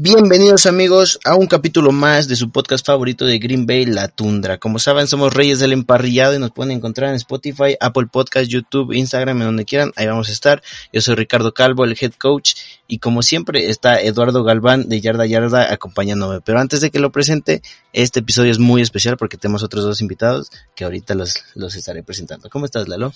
[0.00, 4.58] Bienvenidos amigos a un capítulo más de su podcast favorito de Green Bay, La Tundra.
[4.58, 8.92] Como saben, somos reyes del emparrillado y nos pueden encontrar en Spotify, Apple Podcast, YouTube,
[8.92, 9.90] Instagram, en donde quieran.
[9.96, 10.62] Ahí vamos a estar.
[10.92, 12.54] Yo soy Ricardo Calvo, el head coach.
[12.86, 16.42] Y como siempre está Eduardo Galván de Yarda Yarda acompañándome.
[16.42, 17.60] Pero antes de que lo presente,
[17.92, 22.04] este episodio es muy especial porque tenemos otros dos invitados que ahorita los, los estaré
[22.04, 22.48] presentando.
[22.50, 23.12] ¿Cómo estás, Lalo?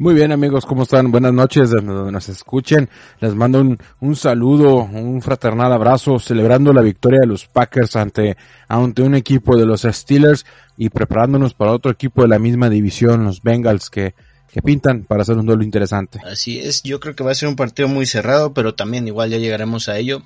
[0.00, 1.10] Muy bien amigos, ¿cómo están?
[1.10, 2.88] Buenas noches, donde nos escuchen.
[3.18, 8.36] Les mando un, saludo, un fraternal abrazo, celebrando la victoria de los Packers ante,
[8.68, 13.24] ante un equipo de los Steelers y preparándonos para otro equipo de la misma división,
[13.24, 14.14] los Bengals, que,
[14.52, 16.20] que pintan para hacer un duelo interesante.
[16.24, 19.30] Así es, yo creo que va a ser un partido muy cerrado, pero también igual
[19.30, 20.22] ya llegaremos a ello.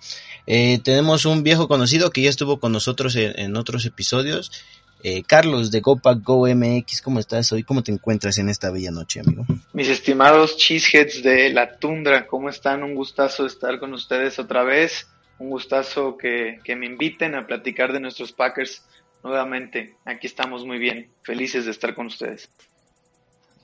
[0.47, 4.53] Eh, tenemos un viejo conocido que ya estuvo con nosotros en otros episodios
[5.03, 7.62] eh, Carlos de Gopa Go MX, ¿cómo estás hoy?
[7.64, 9.44] ¿Cómo te encuentras en esta bella noche, amigo?
[9.72, 12.83] Mis estimados cheeseheads de la tundra, ¿cómo están?
[12.83, 15.09] Un gustazo estar con ustedes otra vez.
[15.39, 18.84] Un gustazo que, que me inviten a platicar de nuestros Packers
[19.25, 19.97] nuevamente.
[20.05, 22.48] Aquí estamos muy bien, felices de estar con ustedes.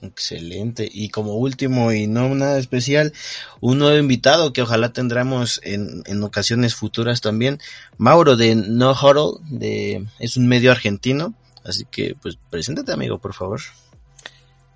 [0.01, 0.89] Excelente.
[0.91, 3.13] Y como último y no nada especial,
[3.61, 7.59] un nuevo invitado que ojalá tendremos en, en ocasiones futuras también,
[7.97, 11.35] Mauro de No Huddle, de, es un medio argentino.
[11.65, 13.61] Así que, pues, preséntate, amigo, por favor.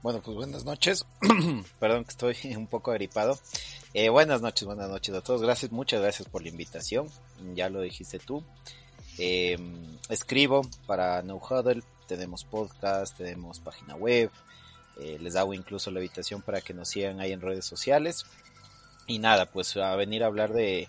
[0.03, 1.07] Bueno, pues buenas noches.
[1.79, 3.39] Perdón que estoy un poco agripado.
[3.95, 5.43] Eh, buenas noches, buenas noches a todos.
[5.43, 7.09] Gracias, muchas gracias por la invitación.
[7.55, 8.43] Ya lo dijiste tú.
[9.19, 9.57] Eh,
[10.09, 11.83] escribo para No Huddle.
[12.09, 14.31] Tenemos podcast, tenemos página web.
[15.01, 18.27] Eh, les hago incluso la invitación para que nos sigan ahí en redes sociales.
[19.07, 20.89] Y nada, pues a venir a hablar de,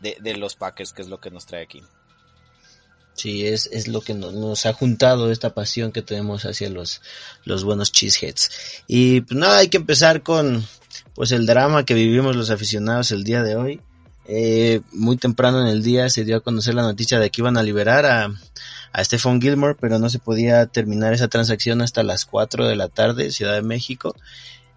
[0.00, 1.82] de, los Packers, que es lo que nos trae aquí.
[3.14, 7.00] Sí, es, es lo que nos, nos, ha juntado esta pasión que tenemos hacia los,
[7.44, 8.82] los buenos cheeseheads.
[8.86, 10.66] Y pues nada, hay que empezar con
[11.14, 13.80] pues el drama que vivimos los aficionados el día de hoy.
[14.26, 17.56] Eh, muy temprano en el día se dio a conocer la noticia de que iban
[17.56, 18.30] a liberar a,
[18.92, 22.88] a Stephon Gilmore, pero no se podía terminar esa transacción hasta las 4 de la
[22.88, 24.14] tarde, Ciudad de México.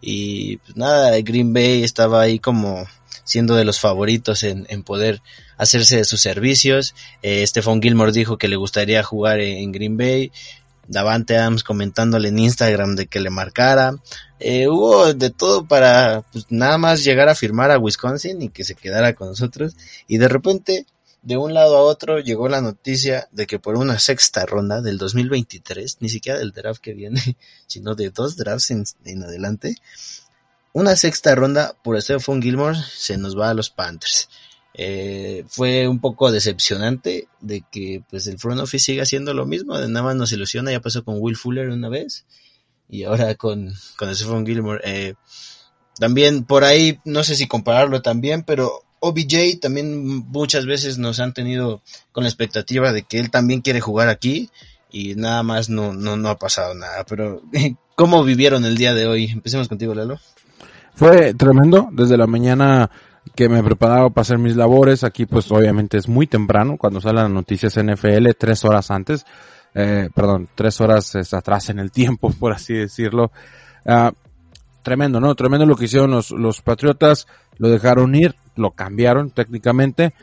[0.01, 2.85] Y pues nada, Green Bay estaba ahí como
[3.23, 5.21] siendo de los favoritos en, en poder
[5.57, 6.95] hacerse de sus servicios.
[7.21, 10.31] Eh, Stephon Gilmore dijo que le gustaría jugar en, en Green Bay.
[10.87, 13.95] Davante Adams comentándole en Instagram de que le marcara.
[14.39, 18.63] Eh, hubo de todo para pues, nada más llegar a firmar a Wisconsin y que
[18.63, 19.75] se quedara con nosotros.
[20.07, 20.85] Y de repente,
[21.21, 24.97] de un lado a otro, llegó la noticia de que por una sexta ronda del
[24.97, 27.21] 2023, ni siquiera del draft que viene,
[27.67, 29.75] sino de dos drafts en, en adelante,
[30.73, 34.29] una sexta ronda por Stephon Gilmore se nos va a los Panthers.
[34.79, 39.75] Eh, fue un poco decepcionante de que pues el front office siga haciendo lo mismo,
[39.75, 42.25] de nada más nos ilusiona, ya pasó con Will Fuller una vez
[42.87, 44.79] y ahora con, con Stephon Gilmore.
[44.83, 45.15] Eh,
[45.99, 51.33] también por ahí, no sé si compararlo también, pero OBJ también muchas veces nos han
[51.33, 54.51] tenido con la expectativa de que él también quiere jugar aquí
[54.91, 57.03] y nada más no, no, no ha pasado nada.
[57.05, 57.41] Pero,
[57.95, 59.25] ¿cómo vivieron el día de hoy?
[59.25, 60.19] Empecemos contigo, Lalo.
[60.93, 62.89] Fue tremendo, desde la mañana
[63.35, 65.03] que me preparaba para hacer mis labores.
[65.03, 69.25] Aquí pues obviamente es muy temprano cuando salen las noticias NFL, tres horas antes.
[69.73, 73.31] Eh, perdón, tres horas atrás en el tiempo, por así decirlo.
[73.85, 74.11] Uh,
[74.81, 75.35] tremendo, ¿no?
[75.35, 77.27] Tremendo lo que hicieron los, los Patriotas.
[77.57, 80.13] Lo dejaron ir, lo cambiaron técnicamente.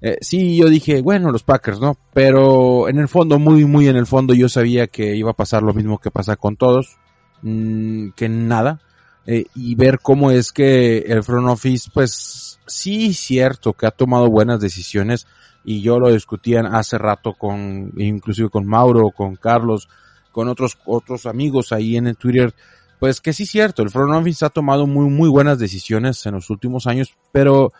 [0.00, 1.96] Eh, sí, yo dije, bueno, los Packers, ¿no?
[2.12, 5.62] Pero en el fondo, muy, muy en el fondo, yo sabía que iba a pasar
[5.62, 6.96] lo mismo que pasa con todos.
[7.42, 8.80] Mmm, que nada
[9.26, 14.28] eh, y ver cómo es que el front office, pues sí, cierto que ha tomado
[14.28, 15.26] buenas decisiones
[15.64, 19.88] y yo lo discutían hace rato con, inclusive con Mauro, con Carlos,
[20.32, 22.52] con otros, otros amigos ahí en el Twitter,
[22.98, 26.50] pues que sí, cierto, el front office ha tomado muy, muy buenas decisiones en los
[26.50, 27.72] últimos años, pero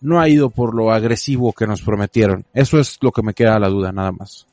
[0.00, 2.46] no ha ido por lo agresivo que nos prometieron.
[2.54, 4.46] Eso es lo que me queda la duda, nada más.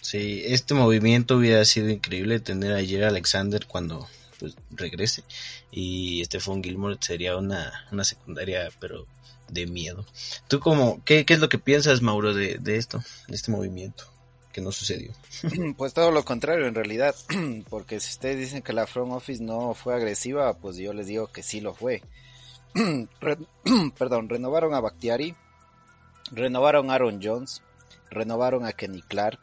[0.00, 4.06] Sí, este movimiento hubiera sido increíble tener ayer a Alexander cuando
[4.42, 5.22] pues regrese
[5.70, 9.06] y Stephon Gilmore sería una, una secundaria pero
[9.48, 10.04] de miedo.
[10.48, 14.04] ¿Tú como qué, qué es lo que piensas Mauro de, de esto, de este movimiento?
[14.52, 15.12] que no sucedió.
[15.78, 17.14] Pues todo lo contrario en realidad,
[17.70, 21.28] porque si ustedes dicen que la front office no fue agresiva, pues yo les digo
[21.28, 22.02] que sí lo fue.
[23.98, 25.34] Perdón, renovaron a Bakhtiari,
[26.32, 27.62] renovaron a Aaron Jones,
[28.10, 29.40] renovaron a Kenny Clark,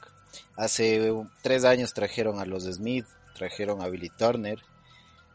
[0.55, 1.11] hace
[1.41, 4.59] tres años trajeron a los Smith, trajeron a Billy Turner.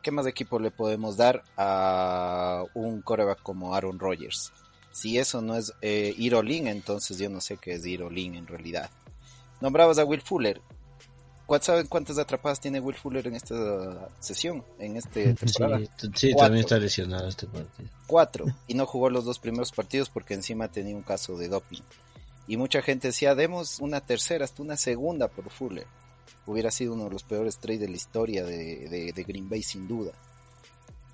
[0.04, 4.52] ¿Qué más equipo le podemos dar a un coreback como Aaron Rodgers?
[4.92, 8.90] Si eso no es eh, Irolin, entonces yo no sé qué es Irolin en realidad.
[9.62, 10.60] Nombrabas a Will Fuller.
[11.62, 14.62] ¿Saben cuántas atrapadas tiene Will Fuller en esta sesión?
[14.78, 15.80] En este temporada.
[16.14, 17.88] Sí, también está lesionado este partido.
[18.06, 18.44] Cuatro.
[18.66, 21.80] Y no jugó los dos primeros partidos porque encima tenía un caso de doping.
[22.46, 25.86] Y mucha gente decía, demos una tercera, hasta una segunda por Fuller.
[26.46, 30.12] Hubiera sido uno de los peores trades de la historia de, Green Bay sin duda.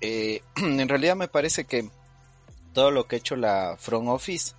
[0.01, 1.89] Eh, en realidad me parece que
[2.73, 4.53] todo lo que ha hecho la front office,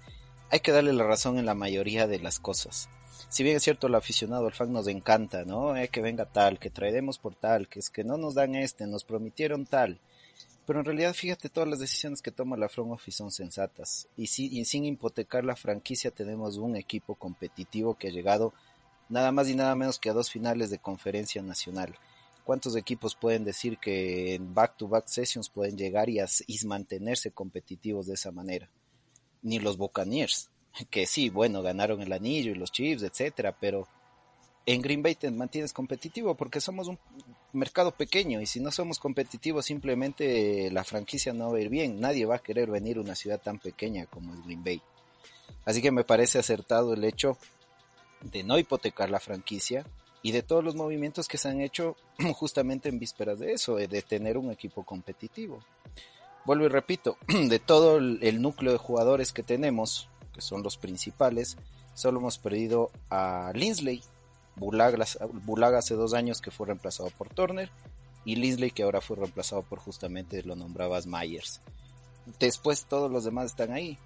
[0.51, 2.89] hay que darle la razón en la mayoría de las cosas.
[3.29, 5.75] Si bien es cierto, el aficionado, el fan nos encanta, ¿no?
[5.77, 8.87] Eh, que venga tal, que traeremos por tal, que es que no nos dan este,
[8.87, 9.99] nos prometieron tal.
[10.67, 14.07] Pero en realidad, fíjate, todas las decisiones que toma la front office son sensatas.
[14.17, 18.53] Y, y sin hipotecar la franquicia, tenemos un equipo competitivo que ha llegado
[19.13, 21.95] nada más y nada menos que a dos finales de conferencia nacional.
[22.45, 26.19] ¿Cuántos equipos pueden decir que en back-to-back sessions pueden llegar y,
[26.65, 28.71] mantenerse competitivos de esa manera?
[29.43, 30.49] Ni los Buccaneers,
[30.91, 33.87] que sí, bueno, ganaron el anillo y los Chiefs, etcétera, pero
[34.65, 36.99] en Green Bay te mantienes competitivo porque somos un
[37.53, 42.01] mercado pequeño y si no somos competitivos simplemente la franquicia no va a ir bien.
[42.01, 44.81] Nadie va a querer venir a una ciudad tan pequeña como es Green Bay.
[45.67, 47.37] Así que me parece acertado el hecho
[48.23, 49.85] de no hipotecar la franquicia,
[50.23, 51.97] y de todos los movimientos que se han hecho
[52.35, 55.59] justamente en vísperas de eso, de tener un equipo competitivo.
[56.45, 61.57] Vuelvo y repito, de todo el núcleo de jugadores que tenemos, que son los principales,
[61.95, 64.03] solo hemos perdido a Linsley,
[64.57, 67.71] Bulaga, hace dos años que fue reemplazado por Turner,
[68.25, 71.61] y Linsley que ahora fue reemplazado por justamente lo nombrabas Myers.
[72.39, 73.99] Después todos los demás están ahí.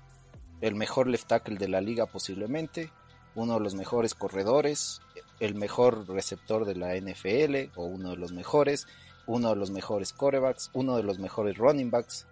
[0.62, 2.90] El mejor left tackle de la liga posiblemente,
[3.36, 5.00] uno de los mejores corredores,
[5.40, 8.86] el mejor receptor de la NFL o uno de los mejores,
[9.26, 12.26] uno de los mejores corebacks, uno de los mejores running backs,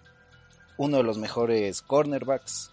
[0.78, 2.70] uno de los mejores cornerbacks.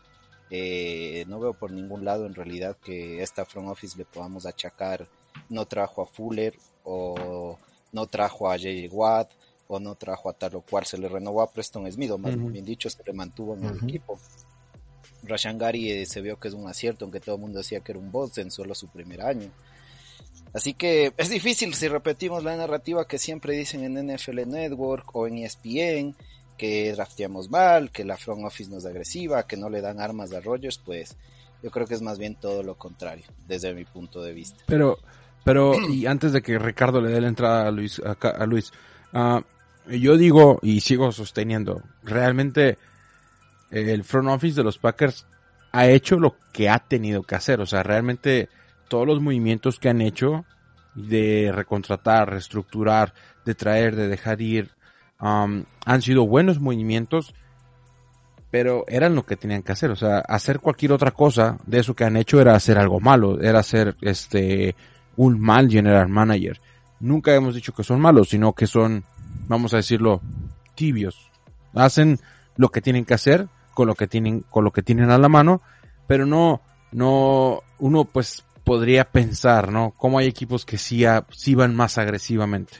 [0.49, 5.07] Eh, no veo por ningún lado en realidad que esta front office le podamos achacar
[5.49, 7.57] no trajo a Fuller o
[7.93, 8.93] no trajo a J.J.
[8.93, 9.31] Watt
[9.67, 12.35] o no trajo a tal o cual se le renovó a Preston Smith o más
[12.35, 14.19] bien dicho se le mantuvo en el equipo
[15.23, 17.91] Rashan Gary eh, se vio que es un acierto, aunque todo el mundo decía que
[17.91, 19.49] era un boss en solo su primer año.
[20.53, 25.27] Así que es difícil si repetimos la narrativa que siempre dicen en NFL Network o
[25.27, 26.15] en ESPN,
[26.57, 30.33] que drafteamos mal, que la front office no es agresiva, que no le dan armas
[30.33, 31.15] a Rogers, pues
[31.63, 34.63] yo creo que es más bien todo lo contrario, desde mi punto de vista.
[34.67, 34.99] Pero,
[35.43, 38.71] pero, y antes de que Ricardo le dé la entrada a Luis, a, Luis,
[39.13, 39.41] ah,
[39.89, 42.77] yo digo y sigo sosteniendo, realmente
[43.71, 45.25] el front office de los Packers
[45.71, 47.61] ha hecho lo que ha tenido que hacer.
[47.61, 48.49] O sea, realmente
[48.87, 50.45] todos los movimientos que han hecho
[50.95, 53.13] de recontratar, reestructurar,
[53.45, 54.71] de traer, de dejar ir,
[55.21, 57.33] um, han sido buenos movimientos,
[58.49, 59.91] pero eran lo que tenían que hacer.
[59.91, 63.39] O sea, hacer cualquier otra cosa de eso que han hecho era hacer algo malo,
[63.41, 64.75] era ser este
[65.15, 66.59] un mal general manager.
[66.99, 69.03] Nunca hemos dicho que son malos, sino que son,
[69.47, 70.21] vamos a decirlo,
[70.75, 71.31] tibios.
[71.73, 72.19] Hacen
[72.57, 75.29] lo que tienen que hacer con lo que tienen, con lo que tienen a la
[75.29, 75.61] mano,
[76.07, 76.61] pero no,
[76.91, 79.93] no, uno pues podría pensar, ¿no?
[79.97, 81.05] Cómo hay equipos que sí,
[81.55, 82.77] van más agresivamente.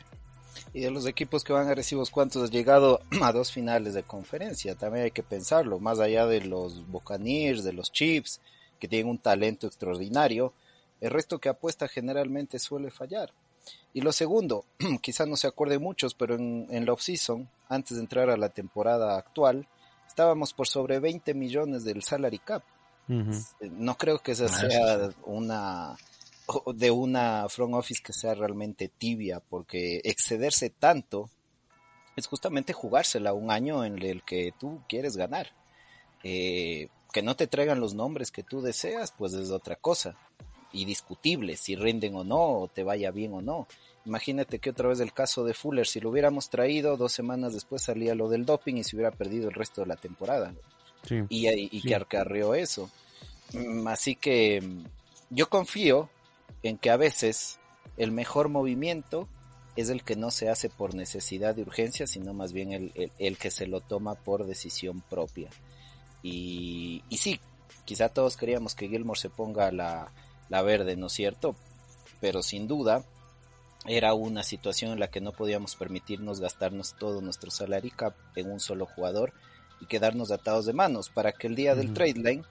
[0.73, 4.75] Y de los equipos que van agresivos, ¿cuántos han llegado a dos finales de conferencia?
[4.75, 8.39] También hay que pensarlo, más allá de los Buccaneers, de los Chiefs,
[8.79, 10.53] que tienen un talento extraordinario,
[11.01, 13.33] el resto que apuesta generalmente suele fallar.
[13.93, 14.65] Y lo segundo,
[15.01, 18.49] quizás no se acuerde muchos, pero en, en la off-season, antes de entrar a la
[18.49, 19.67] temporada actual,
[20.11, 22.63] estábamos por sobre 20 millones del salary cap.
[23.07, 25.97] No creo que esa ah, sea una
[26.73, 31.29] de una front office que sea realmente tibia, porque excederse tanto
[32.15, 35.47] es justamente jugársela un año en el que tú quieres ganar.
[36.23, 40.15] Eh, que no te traigan los nombres que tú deseas, pues es otra cosa.
[40.73, 43.67] Y discutible si rinden o no, o te vaya bien o no.
[44.05, 47.83] Imagínate que otra vez el caso de Fuller, si lo hubiéramos traído, dos semanas después
[47.83, 50.53] salía lo del doping y se hubiera perdido el resto de la temporada.
[51.29, 52.89] y, que acarreó eso.
[53.53, 54.83] Mm, así que mm,
[55.29, 56.09] yo confío
[56.63, 57.59] en que a veces
[57.97, 59.27] el mejor movimiento
[59.75, 63.51] es el que no se hace por necesidad de urgencia, sino más bien el, que
[63.51, 65.49] se lo toma por decisión propia.
[66.23, 67.39] Y, y sí,
[67.85, 70.11] quizá todos queríamos que Gilmore se ponga la,
[70.49, 71.55] la verde, ¿no es cierto?
[72.21, 73.03] pero sin duda
[73.85, 78.51] era una situación en la que no podíamos permitirnos gastarnos todo nuestro salary cap en
[78.51, 79.33] un solo jugador
[79.79, 82.43] y quedarnos atados de manos para que el día del trade line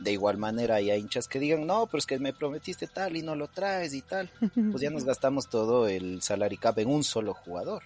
[0.00, 3.22] de igual manera haya hinchas que digan no pero es que me prometiste tal y
[3.22, 4.28] no lo traes y tal
[4.70, 7.82] pues ya nos gastamos todo el salary cap en un solo jugador.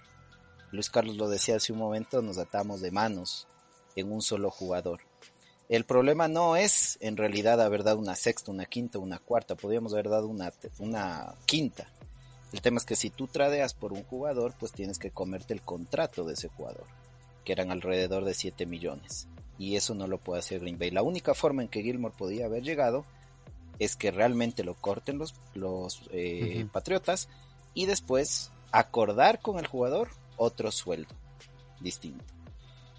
[0.71, 3.47] Luis Carlos lo decía hace un momento nos atamos de manos
[3.95, 5.01] en un solo jugador.
[5.69, 9.93] El problema no es en realidad haber dado una sexta, una quinta, una cuarta, podríamos
[9.93, 11.91] haber dado una, una quinta.
[12.53, 15.61] El tema es que si tú tradeas por un jugador, pues tienes que comerte el
[15.61, 16.85] contrato de ese jugador,
[17.43, 19.27] que eran alrededor de 7 millones.
[19.59, 20.91] Y eso no lo puede hacer Green Bay.
[20.91, 23.05] La única forma en que Gilmore podía haber llegado
[23.79, 27.27] es que realmente lo corten los, los eh, Patriotas
[27.73, 31.13] y después acordar con el jugador otro sueldo
[31.79, 32.23] distinto.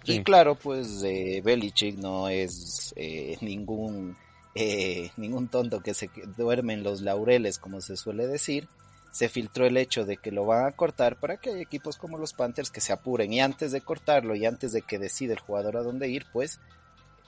[0.05, 4.15] Y claro, pues eh, Belichick no es eh, ningún,
[4.55, 8.67] eh, ningún tonto que se duerme en los laureles, como se suele decir.
[9.11, 12.17] Se filtró el hecho de que lo van a cortar para que hay equipos como
[12.17, 15.39] los Panthers que se apuren y antes de cortarlo y antes de que decida el
[15.39, 16.59] jugador a dónde ir, pues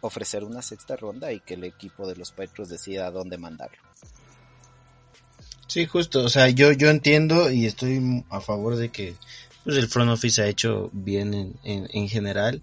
[0.02, 3.78] ofrecer una sexta ronda y que el equipo de los Patriots decida a dónde mandarlo.
[5.68, 9.16] Sí, justo, o sea, yo, yo entiendo y estoy a favor de que
[9.64, 11.34] pues el front office ha hecho bien
[11.64, 12.62] en, en, general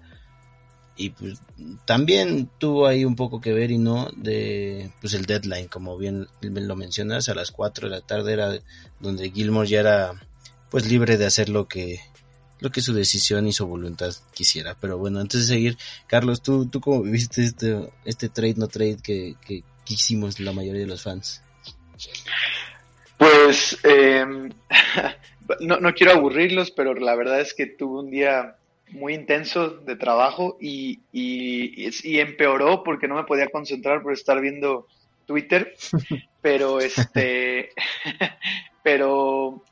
[0.98, 1.40] y pues
[1.84, 6.26] también tuvo ahí un poco que ver y no de pues el deadline como bien
[6.40, 8.58] lo mencionas a las 4 de la tarde era
[8.98, 10.20] donde Gilmore ya era
[10.70, 12.00] pues libre de hacer lo que
[12.60, 14.76] lo que su decisión y su voluntad quisiera.
[14.80, 15.78] Pero bueno antes de seguir
[16.08, 20.82] Carlos tú tú cómo viste este este trade no trade que, que, hicimos la mayoría
[20.82, 21.40] de los fans
[23.16, 24.26] pues eh,
[25.60, 28.58] no, no quiero aburrirlos, pero la verdad es que tuve un día
[28.90, 34.86] muy intenso de trabajo y, y, empeoró porque no me podía concentrar por estar viendo
[35.26, 35.74] Twitter,
[36.42, 37.70] pero este,
[38.82, 39.62] pero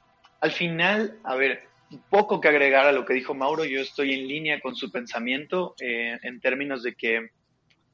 [0.40, 1.64] al final, a ver,
[2.11, 5.75] poco que agregar a lo que dijo Mauro, yo estoy en línea con su pensamiento
[5.80, 7.30] eh, en términos de que,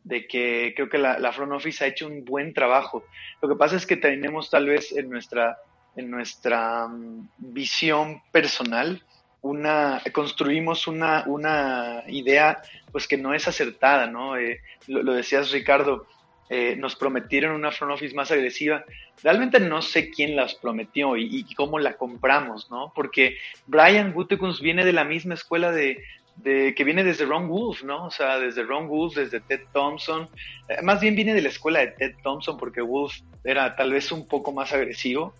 [0.05, 3.05] de que creo que la, la front office ha hecho un buen trabajo.
[3.41, 5.59] Lo que pasa es que tenemos tal vez en nuestra
[5.97, 9.03] en nuestra mm, visión personal,
[9.43, 14.37] una, construimos una, una idea pues que no es acertada, ¿no?
[14.37, 16.07] Eh, lo, decías Ricardo,
[16.49, 18.85] eh, nos prometieron una front office más agresiva.
[19.23, 22.93] Realmente no sé quién las prometió y, cómo la compramos, ¿no?
[22.95, 26.05] Porque Brian Gutekunst viene de la misma escuela de,
[26.37, 28.07] de, que viene desde Ron Wolf, ¿no?
[28.07, 30.29] O sea, desde Ron Wolf, desde Ted Thompson.
[30.69, 34.13] Eh, más bien viene de la escuela de Ted Thompson porque Wolf era tal vez
[34.13, 35.35] un poco más agresivo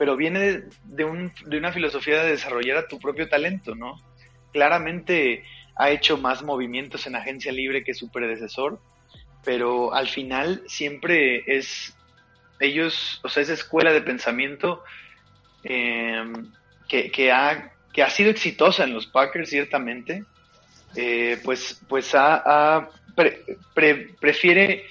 [0.00, 4.00] pero viene de, un, de una filosofía de desarrollar a tu propio talento, ¿no?
[4.50, 5.44] Claramente
[5.76, 8.80] ha hecho más movimientos en agencia libre que su predecesor,
[9.44, 11.94] pero al final siempre es
[12.60, 14.82] ellos, o sea, esa escuela de pensamiento
[15.64, 16.50] em,
[16.88, 20.24] que, ha, que ha sido exitosa en los Packers, ciertamente,
[20.96, 22.88] eh, pues, pues ha,
[24.18, 24.82] prefiere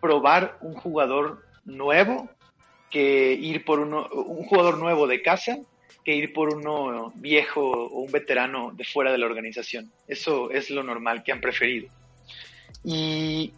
[0.00, 2.30] probar un jugador nuevo
[2.94, 5.58] que ir por uno, un jugador nuevo de casa
[6.04, 9.90] que ir por uno viejo o un veterano de fuera de la organización.
[10.06, 11.88] Eso es lo normal que han preferido.
[12.84, 13.52] Y,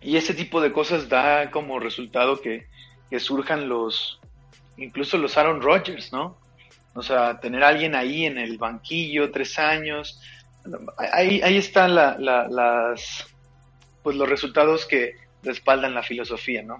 [0.00, 2.66] y ese tipo de cosas da como resultado que,
[3.10, 4.18] que surjan los,
[4.78, 6.38] incluso los Aaron Rodgers, ¿no?
[6.94, 10.18] O sea, tener alguien ahí en el banquillo tres años.
[11.12, 13.26] Ahí, ahí están la, las,
[14.02, 16.78] pues los resultados que respaldan la filosofía, ¿no?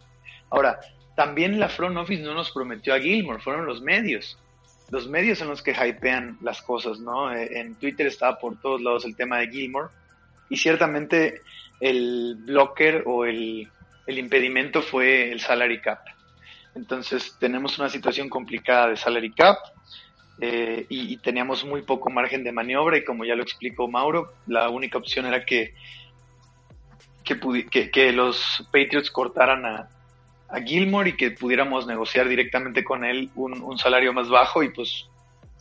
[0.48, 0.80] Ahora,
[1.18, 4.38] también la front office no nos prometió a Gilmore, fueron los medios.
[4.88, 7.34] Los medios son los que hypean las cosas, ¿no?
[7.34, 9.88] Eh, en Twitter estaba por todos lados el tema de Gilmore
[10.48, 11.42] y ciertamente
[11.80, 13.68] el blocker o el,
[14.06, 16.04] impedimento fue el salary cap.
[16.76, 19.58] Entonces tenemos una situación complicada de salary cap
[20.40, 24.68] eh, y, teníamos muy poco margen de maniobra y como ya lo explicó Mauro, la
[24.68, 25.74] única opción era que,
[27.24, 29.88] que, que los Patriots cortaran a,
[30.48, 35.06] a Gilmore y que pudiéramos negociar directamente con él un, salario más bajo y pues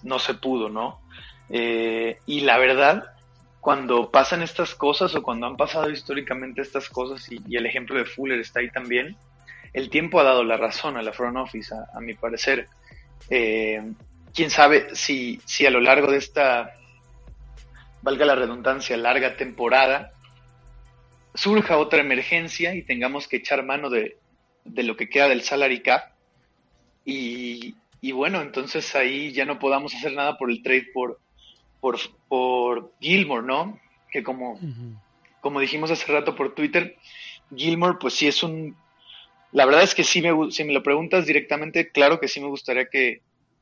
[0.03, 1.01] no se pudo, ¿no?
[1.50, 3.12] Eh, y la verdad,
[3.60, 8.06] cuando pasan estas cosas o cuando han pasado históricamente estas cosas y, el ejemplo de
[8.06, 9.17] Fuller está ahí también,
[9.74, 12.67] el tiempo ha dado la razón a la front office, a, mi parecer.
[13.29, 13.82] Eh,
[14.34, 16.72] quién sabe si, si a lo largo de esta,
[18.01, 20.12] valga la redundancia, larga temporada,
[21.34, 24.17] surja otra emergencia y tengamos que echar mano de,
[24.67, 26.12] de lo que queda del salary cap.
[27.05, 31.19] Y, y, bueno, entonces ahí ya no podamos hacer nada por el trade por,
[31.79, 31.97] por,
[32.27, 33.79] por Gilmore, ¿no?
[34.12, 34.59] Que como,
[35.41, 36.97] como dijimos hace rato por Twitter,
[37.55, 38.75] Gilmore pues sí es un,
[39.51, 42.47] la verdad es que sí me, si me lo preguntas directamente, claro que sí me
[42.47, 43.21] gustaría que,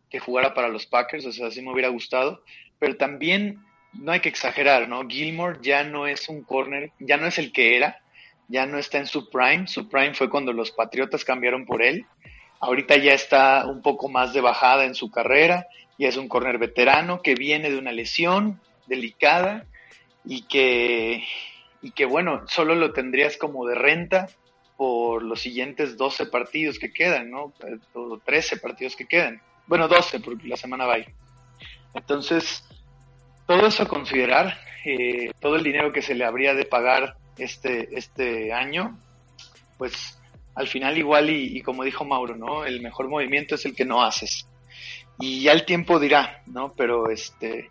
[0.09, 2.43] que jugara para los Packers, o sea, sí me hubiera gustado,
[2.79, 3.59] pero también
[3.93, 5.07] no hay que exagerar, ¿no?
[5.07, 8.01] Gilmore ya no es un corner, ya no es el que era,
[8.47, 12.05] ya no está en su prime, su prime fue cuando los Patriotas cambiaron por él,
[12.59, 16.57] ahorita ya está un poco más de bajada en su carrera, ya es un corner
[16.57, 19.65] veterano que viene de una lesión delicada
[20.23, 21.23] y que,
[21.81, 24.27] y que bueno, solo lo tendrías como de renta
[24.77, 27.53] por los siguientes 12 partidos que quedan, ¿no?
[27.93, 29.41] O 13 partidos que quedan.
[29.67, 30.97] Bueno, 12 porque la semana va.
[31.93, 32.63] Entonces,
[33.47, 37.97] todo eso a considerar, eh, todo el dinero que se le habría de pagar este,
[37.97, 38.97] este año,
[39.77, 40.17] pues
[40.55, 42.65] al final igual y, como dijo Mauro, ¿no?
[42.65, 44.47] El mejor movimiento es el que no haces.
[45.19, 46.73] Y ya el tiempo dirá, ¿no?
[46.75, 47.69] Pero este,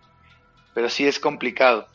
[0.74, 1.86] pero sí es complicado.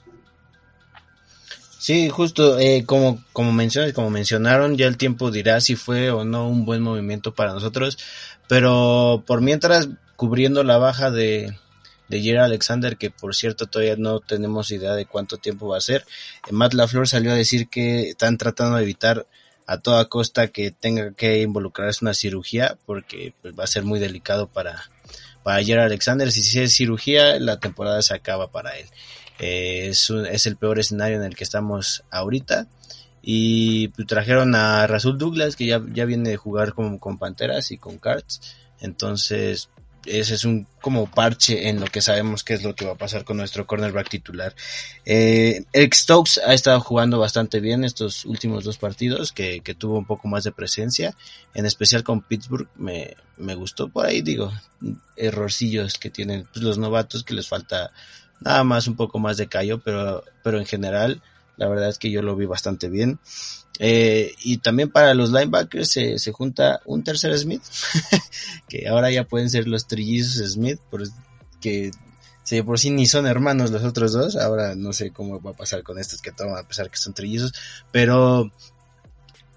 [1.78, 6.26] Sí, justo eh, como como mencionas, como mencionaron, ya el tiempo dirá si fue o
[6.26, 7.98] no un buen movimiento para nosotros,
[8.48, 11.58] pero por mientras cubriendo la baja de
[12.10, 15.82] de Jerry Alexander, que por cierto todavía no tenemos idea de cuánto tiempo va a
[15.82, 16.06] ser.
[16.48, 19.28] Eh, Matt LaFleur salió a decir que están tratando de evitar
[19.68, 24.00] a toda costa que tenga que involucrarse una cirugía, porque pues, va a ser muy
[24.00, 24.89] delicado para,
[25.44, 26.32] para Jerry Alexander.
[26.32, 28.88] Si es cirugía, la temporada se acaba para él.
[29.38, 32.68] Eh, es el peor escenario en el que estamos ahorita.
[33.22, 37.70] Y pues, trajeron a Rasul Douglas, que ya, ya viene de jugar con, con Panteras
[37.70, 38.42] y con Cards.
[38.80, 39.70] Entonces,
[40.06, 42.98] ese es un como parche en lo que sabemos que es lo que va a
[42.98, 44.56] pasar con nuestro cornerback titular.
[45.06, 49.98] Eh, Eric Stokes ha estado jugando bastante bien estos últimos dos partidos, que, que tuvo
[49.98, 51.15] un poco más de presencia,
[51.53, 54.51] en especial con Pittsburgh, me, me gustó por ahí, digo,
[55.15, 57.91] errorcillos que tienen pues, los novatos, que les falta
[58.39, 61.22] nada más un poco más de callo, pero, pero en general,
[61.60, 63.20] la verdad es que yo lo vi bastante bien.
[63.80, 67.62] Eh, y también para los linebackers se, se junta un tercer Smith,
[68.68, 70.80] que ahora ya pueden ser los trillizos Smith,
[71.62, 71.92] que
[72.44, 75.55] si por sí ni son hermanos los otros dos, ahora no sé cómo va a
[75.55, 77.53] pasar con estos que toman a pesar que son trillizos,
[77.92, 78.51] pero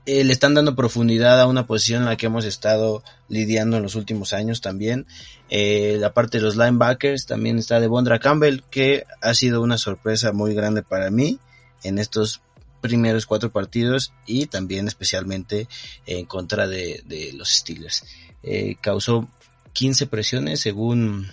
[0.04, 3.84] eh, le están dando profundidad a una posición en la que hemos estado lidiando en
[3.84, 5.06] los últimos años también.
[5.50, 9.78] Eh, la parte de los linebackers también está de Bondra Campbell, que ha sido una
[9.78, 11.38] sorpresa muy grande para mí
[11.82, 12.42] en estos
[12.80, 15.68] primeros cuatro partidos y también especialmente
[16.06, 18.04] en contra de, de los Steelers.
[18.42, 19.28] Eh, causó
[19.72, 21.28] 15 presiones según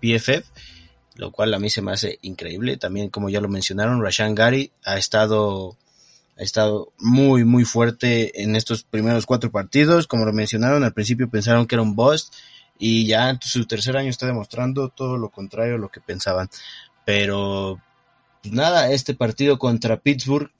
[0.00, 0.46] PFF,
[1.16, 2.76] lo cual a mí se me hace increíble.
[2.76, 5.76] También, como ya lo mencionaron, Rashan Gary ha estado,
[6.38, 10.06] ha estado muy, muy fuerte en estos primeros cuatro partidos.
[10.06, 12.34] Como lo mencionaron, al principio pensaron que era un bust
[12.78, 16.48] y ya en su tercer año está demostrando todo lo contrario a lo que pensaban.
[17.04, 17.80] Pero,
[18.42, 20.50] pues nada, este partido contra Pittsburgh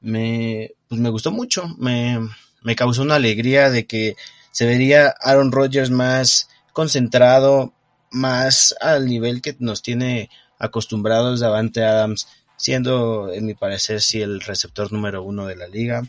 [0.00, 2.18] me, pues me gustó mucho, me,
[2.62, 4.16] me causó una alegría de que
[4.50, 7.72] se vería Aaron Rodgers más concentrado,
[8.10, 14.40] más al nivel que nos tiene acostumbrados Davante Adams, siendo, en mi parecer, sí el
[14.40, 16.02] receptor número uno de la liga.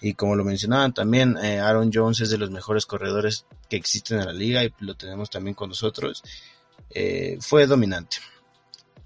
[0.00, 4.20] Y como lo mencionaban también, eh, Aaron Jones es de los mejores corredores que existen
[4.20, 6.22] en la liga y lo tenemos también con nosotros.
[6.88, 8.16] Eh, fue dominante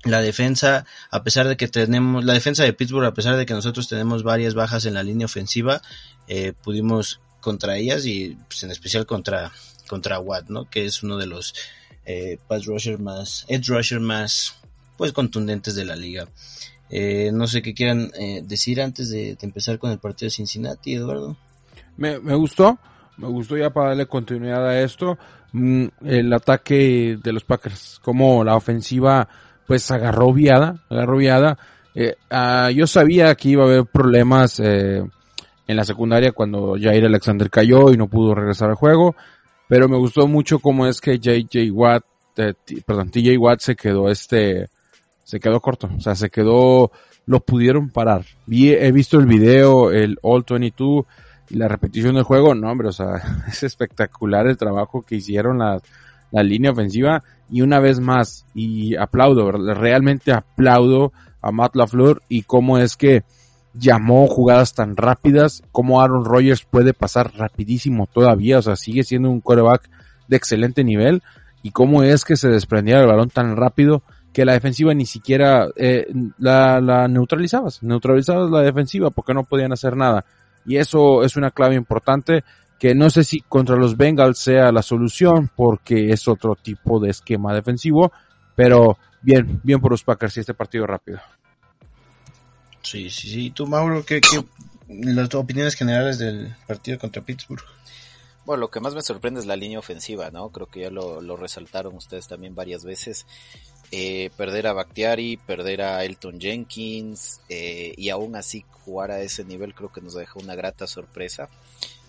[0.05, 3.55] la defensa, a pesar de que tenemos, la defensa de Pittsburgh, a pesar de que
[3.55, 5.81] nosotros tenemos varias bajas en la línea ofensiva,
[6.29, 9.53] eh, pudimos contra ellas y pues, en especial contra,
[9.87, 10.69] contra Watt, ¿no?
[10.69, 11.55] Que es uno de los
[12.07, 14.57] eh, pass rusher más, edge rusher más,
[14.97, 16.29] pues contundentes de la liga.
[16.91, 20.95] Eh, no sé qué quieran eh, decir antes de, empezar con el partido de Cincinnati,
[20.95, 21.37] Eduardo.
[21.97, 22.79] Me, me gustó,
[23.17, 25.19] me gustó ya para darle continuidad a esto,
[25.53, 29.29] mm, el ataque de los Packers, como la ofensiva
[29.67, 31.59] pues agarró viada, agarró viada.
[31.95, 35.03] Eh, uh, yo sabía que iba a haber problemas eh,
[35.67, 39.15] en la secundaria cuando Jair Alexander cayó y no pudo regresar al juego,
[39.69, 42.05] pero me gustó mucho cómo es que JJ Watt,
[42.37, 44.69] eh, perdón, TJ Watt se quedó este,
[45.23, 46.91] se quedó corto, o sea, se quedó,
[47.27, 48.25] lo pudieron parar.
[48.51, 51.07] He visto el video, el All 22
[51.51, 55.59] y la repetición del juego, no hombre, o sea, es espectacular el trabajo que hicieron
[55.59, 55.83] las,
[56.35, 62.43] la línea ofensiva y una vez más, y aplaudo, realmente aplaudo a Matt LaFleur y
[62.43, 63.23] cómo es que
[63.73, 69.31] llamó jugadas tan rápidas, cómo Aaron Rodgers puede pasar rapidísimo todavía, o sea, sigue siendo
[69.31, 69.89] un quarterback
[70.27, 71.23] de excelente nivel
[71.63, 75.69] y cómo es que se desprendía el balón tan rápido que la defensiva ni siquiera
[75.77, 80.25] eh, la, la neutralizabas, neutralizabas la defensiva porque no podían hacer nada.
[80.67, 82.43] Y eso es una clave importante
[82.79, 87.11] que no sé si contra los Bengals sea la solución porque es otro tipo de
[87.11, 88.13] esquema defensivo,
[88.55, 91.21] pero bien, bien por los Packers y este partido rápido.
[92.83, 93.51] Sí, sí, sí.
[93.51, 94.45] ¿Tú, Mauro, qué, qué
[94.89, 97.65] las opiniones generales del partido contra Pittsburgh?
[98.45, 100.51] Bueno, lo que más me sorprende es la línea ofensiva, ¿no?
[100.51, 103.27] Creo que ya lo, lo resaltaron ustedes también varias veces.
[103.91, 109.45] Eh, perder a Bakhtiari, perder a Elton Jenkins eh, y aún así jugar a ese
[109.45, 111.49] nivel creo que nos dejó una grata sorpresa.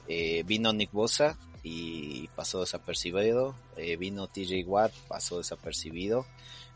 [0.08, 3.56] Eh, vino Nick Bosa y pasó desapercibido.
[4.00, 6.26] vino TJ Watt, pasó desapercibido.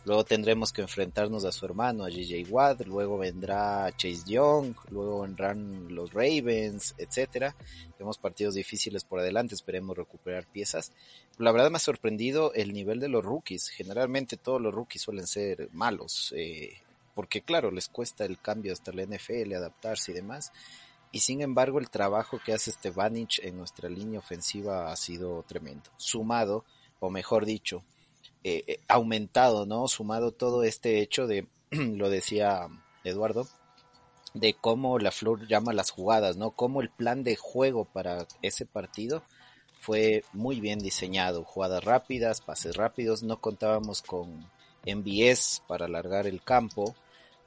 [0.06, 5.22] Luego tendremos que enfrentarnos a su hermano, a JJ Watt, luego vendrá Chase Young, luego
[5.22, 7.56] vendrán los Ravens, etcétera.
[7.98, 10.94] Tenemos partidos difíciles por adelante, esperemos recuperar piezas.
[11.38, 13.70] La verdad me ha sorprendido el nivel de los rookies.
[13.70, 16.78] Generalmente todos los rookies suelen ser malos, eh,
[17.14, 20.54] porque claro, les cuesta el cambio hasta la NFL, adaptarse y demás.
[21.12, 25.90] Y sin embargo, el trabajo que hace Vanich en nuestra línea ofensiva ha sido tremendo.
[25.98, 26.66] Sumado,
[27.00, 27.84] o mejor dicho,
[28.44, 29.88] eh, eh, aumentado, ¿no?
[29.88, 32.68] Sumado todo este hecho de, lo decía
[33.04, 33.48] Eduardo,
[34.34, 36.52] de cómo la Flor llama las jugadas, ¿no?
[36.52, 39.24] Cómo el plan de juego para ese partido
[39.80, 41.44] fue muy bien diseñado.
[41.44, 44.48] Jugadas rápidas, pases rápidos, no contábamos con
[44.86, 46.96] MBS para alargar el campo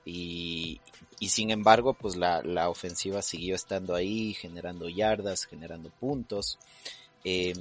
[0.04, 0.80] y,
[1.20, 6.58] sin embargo, pues la, la ofensiva siguió estando ahí, generando yardas, generando puntos.
[7.24, 7.54] Eh,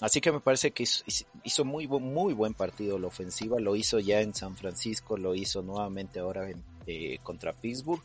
[0.00, 4.20] así que me parece que hizo, muy, muy buen partido la ofensiva, lo hizo ya
[4.20, 6.48] en San Francisco, lo hizo nuevamente ahora
[6.86, 8.02] eh, contra Pittsburgh.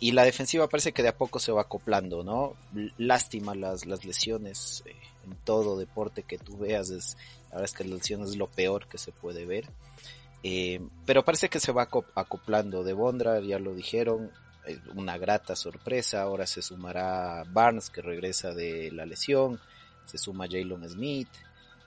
[0.00, 2.54] Y la defensiva parece que de a poco se va acoplando, ¿no?
[2.98, 7.16] Lástima las, las lesiones eh, en todo deporte que tú veas, es,
[7.50, 9.68] la verdad es que las lesiones es lo peor que se puede ver.
[10.42, 14.30] Eh, pero parece que se va acoplando de Bondra, ya lo dijeron,
[14.94, 19.60] una grata sorpresa, ahora se sumará Barnes que regresa de la lesión,
[20.04, 21.28] se suma Jalen Smith.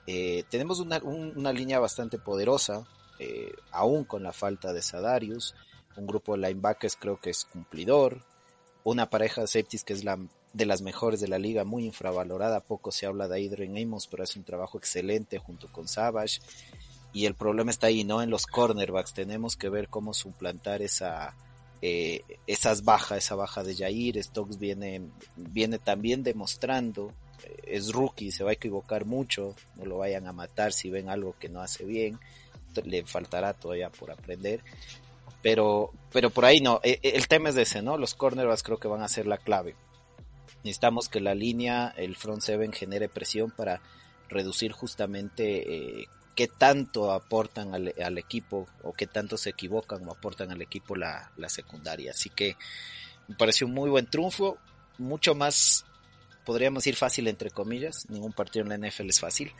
[0.06, 2.84] Eh, tenemos una, una, línea bastante poderosa,
[3.18, 5.54] eh, aún con la falta de Sadarius.
[5.96, 8.22] Un grupo de linebackers creo que es cumplidor.
[8.84, 10.18] Una pareja de safeties que es la
[10.52, 12.60] de las mejores de la liga, muy infravalorada.
[12.60, 16.40] Poco se habla de Adrian Amos, pero hace un trabajo excelente junto con Savage.
[17.12, 18.22] Y el problema está ahí, ¿no?
[18.22, 19.12] En los cornerbacks.
[19.12, 21.34] Tenemos que ver cómo suplantar esa,
[21.82, 24.22] eh, esas bajas, esa baja de Jair.
[24.22, 25.02] Stokes viene,
[25.36, 27.12] viene también demostrando
[27.64, 31.34] es rookie, se va a equivocar mucho, no lo vayan a matar si ven algo
[31.38, 32.18] que no hace bien,
[32.84, 34.60] le faltará todavía por aprender.
[35.42, 37.98] Pero, pero por ahí no, e, e, el tema es ese, ¿no?
[37.98, 39.74] Los cornerbacks creo que van a ser la clave.
[40.62, 43.82] Necesitamos que la línea, el front seven genere presión para
[44.28, 50.50] reducir justamente eh, qué tanto aportan al, equipo o qué tanto se equivocan o aportan
[50.50, 52.12] al equipo la, secundaria.
[52.12, 52.56] Así que
[53.28, 54.58] me pareció un muy buen triunfo,
[54.98, 55.84] mucho más
[56.44, 59.52] podríamos ir fácil entre comillas, ningún partido en la NFL es fácil,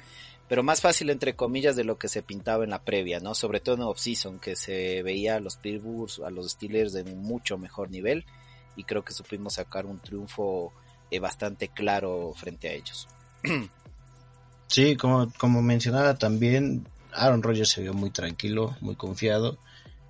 [0.49, 3.35] pero más fácil entre comillas de lo que se pintaba en la previa, ¿no?
[3.35, 7.57] Sobre todo en off-season, que se veía a los Pittsburgh, a los Steelers de mucho
[7.57, 8.25] mejor nivel,
[8.75, 10.73] y creo que supimos sacar un triunfo
[11.11, 13.07] eh, bastante claro frente a ellos.
[14.73, 19.59] Sí, como, como mencionaba también, Aaron Rodgers se vio muy tranquilo, muy confiado,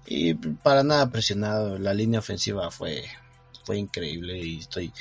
[0.07, 3.05] y para nada presionado, la línea ofensiva fue
[3.65, 4.93] fue increíble y estoy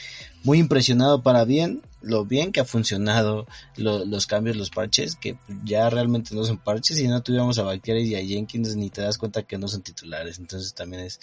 [0.43, 3.45] muy impresionado para bien, lo bien que ha funcionado
[3.75, 8.01] los cambios, los parches, que ya realmente no son parches y no tuviéramos a Bacteria
[8.01, 11.19] y a Jenkins ni te das cuenta que no son titulares, entonces también es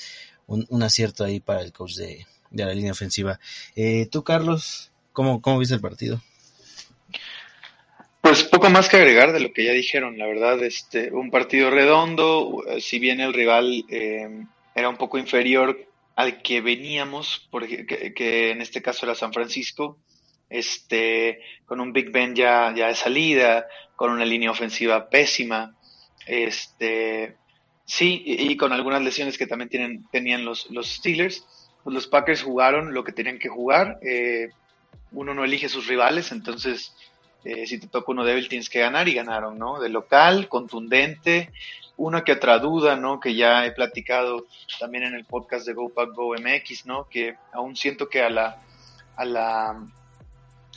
[0.47, 3.39] un, acierto ahí para el coach de, la línea ofensiva.
[3.77, 6.23] Eh, tú, Carlos, ¿cómo, ¿cómo viste el partido?
[8.29, 11.71] Pues poco más que agregar de lo que ya dijeron, la verdad, este, un partido
[11.71, 15.79] redondo, si bien el rival eh, era un poco inferior
[16.15, 19.97] al que veníamos, porque, que, en este caso era San Francisco,
[20.51, 25.75] este, con un Big Ben ya, ya de salida, con una línea ofensiva pésima,
[26.27, 27.35] este,
[27.87, 31.47] sí, y, con algunas lesiones que también tienen, tenían los, los Steelers,
[31.83, 34.51] pues los Packers jugaron lo que tenían que jugar, eh,
[35.13, 36.93] uno no elige sus rivales, entonces
[37.45, 39.81] eh, si te toca uno débil tienes que ganar y ganaron, ¿no?
[39.81, 41.51] De local, contundente,
[41.97, 43.21] una que otra duda, ¿no?
[43.21, 44.47] Que ya he platicado
[44.79, 47.09] también en el podcast de Go Pack Go MX, ¿no?
[47.09, 48.61] Que aún siento que a la,
[49.17, 49.83] a la,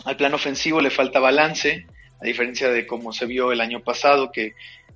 [0.05, 1.85] al plan ofensivo le falta balance,
[2.19, 4.53] a diferencia de cómo se vio el año pasado, que,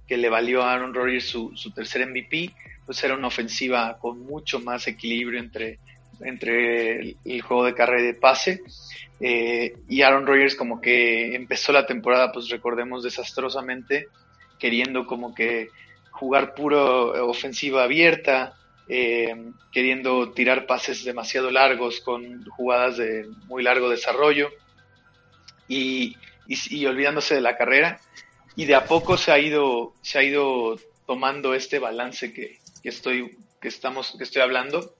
[0.07, 2.53] que le valió a Aaron Rodgers su, su tercer MVP,
[2.85, 5.79] pues era una ofensiva con mucho más equilibrio entre,
[6.21, 8.61] entre el, juego de carrera y de pase.
[9.19, 14.07] Eh, y Aaron Rodgers como que empezó la temporada, pues recordemos, desastrosamente,
[14.59, 15.69] queriendo como que
[16.11, 18.55] jugar puro ofensiva abierta,
[18.87, 19.35] eh,
[19.71, 24.49] queriendo tirar pases demasiado largos con jugadas de muy largo desarrollo
[25.67, 26.15] y,
[26.47, 27.99] y, olvidándose de la carrera.
[28.55, 33.37] Y de a poco se ha ido, se ha ido tomando este balance que, estoy,
[33.59, 34.93] que estamos, que estoy hablando.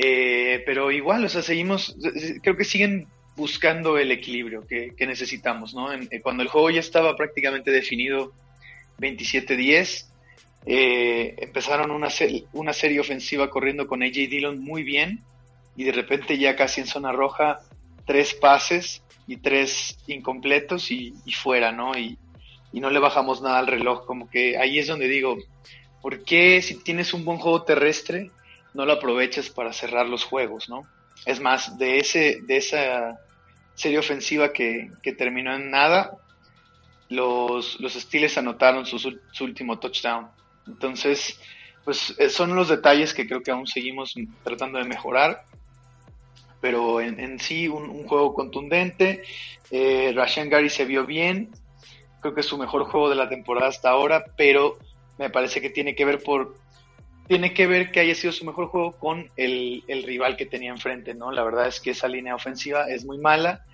[0.00, 1.96] Eh, pero igual, o sea, seguimos,
[2.40, 5.92] creo que siguen buscando el equilibrio que, necesitamos, ¿no?
[5.92, 8.32] Eh, cuando el juego ya estaba prácticamente definido
[9.00, 10.06] 27-10,
[10.66, 12.08] eh, empezaron una,
[12.52, 15.24] una serie ofensiva corriendo con AJ Dillon muy bien
[15.76, 17.58] y de repente ya casi en zona roja
[18.06, 21.98] tres pases y tres incompletos y, fuera, ¿no?
[21.98, 22.16] Y,
[22.72, 25.38] y, no le bajamos nada al reloj, como que ahí es donde digo,
[26.00, 28.30] ¿por qué si tienes un buen juego terrestre
[28.78, 30.82] no lo aprovechas para cerrar los juegos, ¿no?
[31.26, 33.18] Es más, de, ese, de esa
[33.74, 36.16] serie ofensiva que, terminó en nada,
[37.10, 40.28] los, los Steelers anotaron su, su último touchdown.
[40.66, 41.40] Entonces,
[41.84, 44.14] pues eh, son los detalles que creo que aún seguimos
[44.44, 45.44] tratando de mejorar
[46.60, 49.22] pero en, sí un, juego contundente.
[49.70, 51.50] Eh, Rashan Gary se vio bien,
[52.20, 54.78] creo que es su mejor juego de la temporada hasta ahora, pero
[55.18, 56.56] me parece que tiene que ver por
[57.28, 61.14] tiene que ver que haya sido su mejor juego con el, rival que tenía enfrente,
[61.14, 61.30] ¿no?
[61.30, 63.64] La verdad es que esa línea ofensiva es muy mala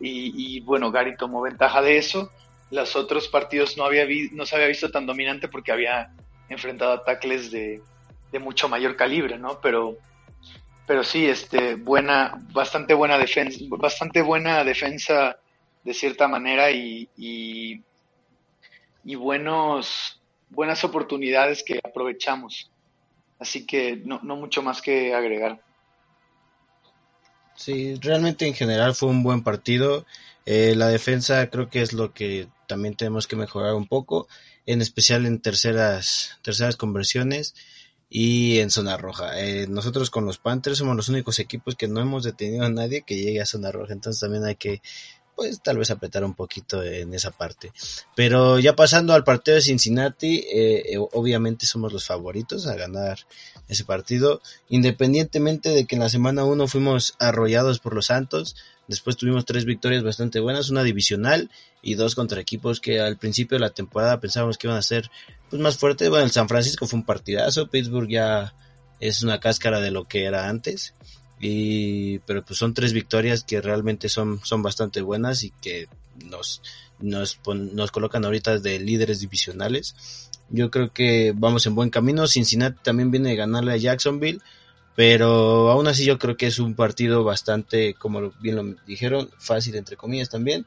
[0.00, 2.32] y, bueno, Gary tomó ventaja de eso.
[2.70, 6.10] Los otros partidos no, había no se había visto tan dominante porque había
[6.48, 7.80] enfrentado ataques de,
[8.32, 9.60] de mucho mayor calibre, ¿no?
[9.60, 9.98] Pero
[10.86, 15.38] pero sí, este, buena, bastante buena defensa, bastante buena defensa
[15.84, 20.20] de cierta manera y, y, buenos,
[20.50, 22.71] buenas oportunidades que aprovechamos.
[23.42, 25.60] Así que no, no mucho más que agregar.
[27.56, 30.06] Sí, realmente en general fue un buen partido.
[30.46, 34.28] Eh, la defensa creo que es lo que también tenemos que mejorar un poco,
[34.64, 37.56] en especial en terceras, terceras conversiones
[38.08, 39.40] y en zona roja.
[39.40, 43.02] Eh, nosotros con los Panthers somos los únicos equipos que no hemos detenido a nadie
[43.02, 44.82] que llegue a zona roja, entonces también hay que
[45.42, 47.72] pues tal vez apretar un poquito en esa parte.
[48.14, 53.18] Pero ya pasando al partido de Cincinnati, eh, eh, obviamente somos los favoritos a ganar
[53.66, 58.54] ese partido, independientemente de que en la semana 1 fuimos arrollados por los Santos,
[58.86, 61.50] después tuvimos tres victorias bastante buenas, una divisional
[61.82, 65.10] y dos contra equipos que al principio de la temporada pensábamos que iban a ser
[65.50, 66.08] pues más fuertes.
[66.08, 68.54] Bueno, el San Francisco fue un partidazo, Pittsburgh ya
[69.00, 70.94] es una cáscara de lo que era antes.
[71.42, 75.88] Y, pero pues son tres victorias que realmente son, son bastante buenas y que
[76.24, 76.62] nos,
[77.00, 80.30] nos, nos colocan ahorita de líderes divisionales.
[80.50, 82.26] Yo creo que vamos en buen camino.
[82.28, 84.40] Cincinnati también viene de ganarle a Jacksonville.
[84.94, 89.74] Pero aún así yo creo que es un partido bastante, como bien lo dijeron, fácil
[89.76, 90.66] entre comillas también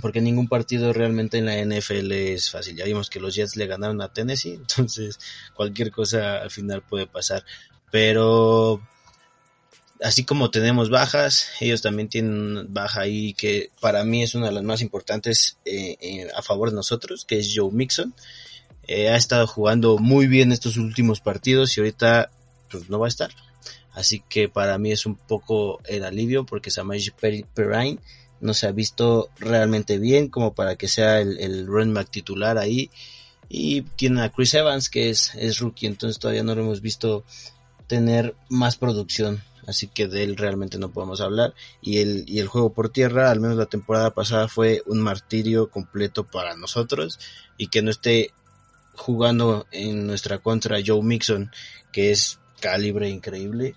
[0.00, 2.76] porque ningún partido realmente en la NFL es fácil.
[2.76, 5.18] Ya vimos que los Jets le ganaron a Tennessee, entonces
[5.54, 7.44] cualquier cosa al final puede pasar.
[7.90, 8.80] Pero
[10.04, 14.52] así como tenemos bajas, ellos también tienen baja ahí que para mí es una de
[14.52, 18.14] las más importantes eh, a favor de nosotros, que es Joe Mixon.
[18.86, 22.30] Eh, ha estado jugando muy bien estos últimos partidos y ahorita
[22.70, 23.30] pues no va a estar.
[23.94, 27.10] Así que para mí es un poco el alivio porque Samaji
[27.54, 27.98] Perrine
[28.42, 32.58] no se ha visto realmente bien como para que sea el, el run back titular
[32.58, 32.90] ahí.
[33.48, 37.24] Y tiene a Chris Evans que es, es rookie, entonces todavía no lo hemos visto
[37.86, 39.42] tener más producción.
[39.66, 41.54] Así que de él realmente no podemos hablar.
[41.80, 45.70] Y el, y el juego por tierra, al menos la temporada pasada, fue un martirio
[45.70, 47.18] completo para nosotros.
[47.56, 48.32] Y que no esté
[48.94, 51.50] jugando en nuestra contra Joe Mixon,
[51.92, 53.76] que es calibre increíble,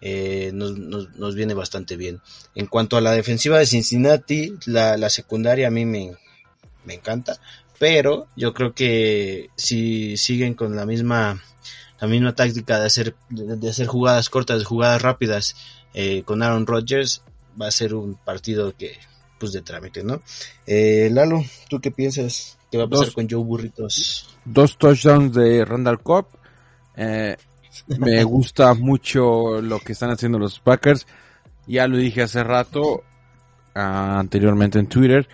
[0.00, 2.20] eh, nos, nos, viene bastante bien.
[2.54, 6.16] En cuanto a la defensiva de Cincinnati, la, la secundaria a mí me,
[6.84, 7.38] me encanta,
[7.78, 11.42] pero yo creo que si siguen con la misma
[12.00, 15.56] la misma táctica de hacer de, hacer jugadas cortas, jugadas rápidas
[15.94, 17.22] eh, con Aaron Rodgers,
[17.60, 18.98] va a ser un partido que
[19.38, 20.20] pues de trámite, ¿no?
[20.66, 22.58] Eh, Lalo, ¿tú qué piensas?
[22.70, 24.28] ¿Qué va a pasar con Joe Burritos?
[24.44, 26.26] Dos touchdowns de Randall Cobb.
[26.96, 27.36] Eh,
[27.98, 31.06] me gusta mucho lo que están haciendo los Packers.
[31.66, 33.02] Ya lo dije hace rato,
[33.74, 35.26] ah, anteriormente en Twitter.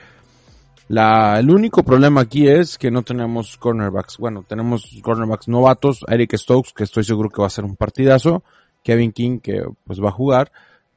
[0.89, 4.19] La, el único problema aquí es que no tenemos cornerbacks.
[4.19, 6.05] Bueno, tenemos cornerbacks novatos.
[6.09, 8.45] Eric Stokes, que estoy seguro que va a ser un partidazo.
[8.85, 10.53] Kevin King, que pues va a jugar.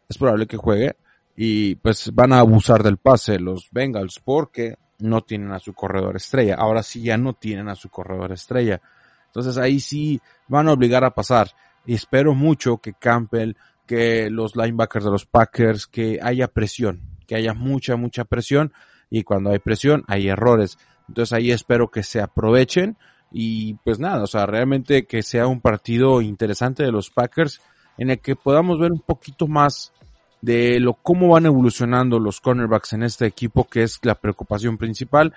[0.08, 0.96] Es probable que juegue.
[1.36, 6.18] Y pues van a abusar del pase los Bengals porque no tienen a su corredor
[6.18, 6.56] estrella.
[6.56, 8.82] Ahora sí ya no tienen a su corredor estrella.
[9.28, 11.52] Entonces ahí sí van a obligar a pasar.
[11.86, 13.54] Y espero mucho que Campbell,
[13.88, 18.74] que los linebackers de los Packers, que haya presión, que haya mucha, mucha presión.
[19.10, 20.78] Y cuando hay presión, hay errores.
[21.08, 22.98] Entonces ahí espero que se aprovechen.
[23.32, 27.62] Y pues nada, o sea, realmente que sea un partido interesante de los Packers
[27.98, 29.94] en el que podamos ver un poquito más
[30.42, 35.34] de lo cómo van evolucionando los cornerbacks en este equipo, que es la preocupación principal.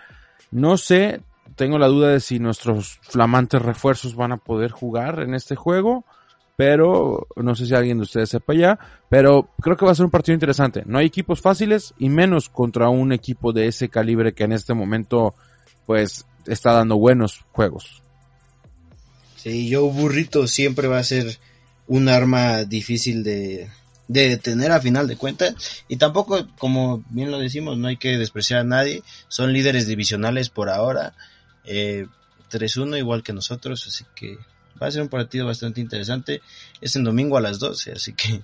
[0.51, 1.21] No sé
[1.57, 6.05] tengo la duda de si nuestros flamantes refuerzos van a poder jugar en este juego,
[6.65, 10.05] pero no sé si alguien de ustedes sepa ya, pero creo que va a ser
[10.05, 10.85] un partido interesante.
[10.87, 14.73] No hay equipos fáciles y menos contra un equipo de ese calibre que en este
[14.73, 15.35] momento
[15.87, 18.01] pues está dando buenos juegos.
[19.35, 21.37] Sí, yo Burrito siempre va a ser
[21.89, 23.69] un arma difícil de,
[24.07, 28.19] de detener a final de cuentas y tampoco como bien lo decimos no hay que
[28.19, 31.15] despreciar a nadie son líderes divisionales por ahora
[31.65, 32.07] eh,
[32.53, 34.39] 3-1 igual que nosotros así que
[34.81, 36.43] va a ser un partido bastante interesante.
[36.81, 38.43] Es en domingo a las 12 así que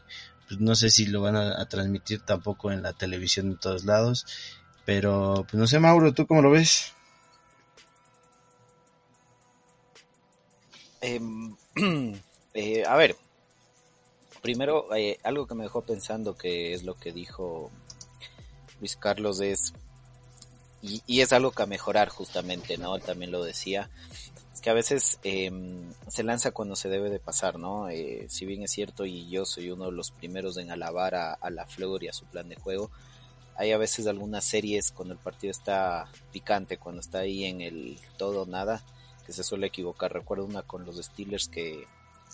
[0.48, 4.26] pues, no sé si lo van a, transmitir tampoco en la televisión de todos lados.
[4.84, 6.94] Pero pues no sé Mauro tú cómo lo ves
[11.00, 11.20] eh,
[12.54, 13.16] eh, a ver.
[14.42, 17.70] Primero, eh, algo que me dejó pensando que es lo que dijo
[18.80, 19.74] Luis Carlos es,
[20.80, 22.94] y, es algo que a mejorar justamente, ¿no?
[22.94, 23.90] Él también lo decía,
[24.60, 25.50] que a veces eh,
[26.08, 27.88] se lanza cuando se debe de pasar, ¿no?
[27.88, 31.50] Eh, si bien es cierto y yo soy uno de los primeros en alabar a,
[31.50, 32.90] la Flor y a su plan de juego,
[33.56, 37.98] hay a veces algunas series cuando el partido está picante, cuando está ahí en el
[38.16, 38.82] todo nada,
[39.26, 40.12] que se suele equivocar.
[40.12, 41.86] Recuerdo una con los Steelers que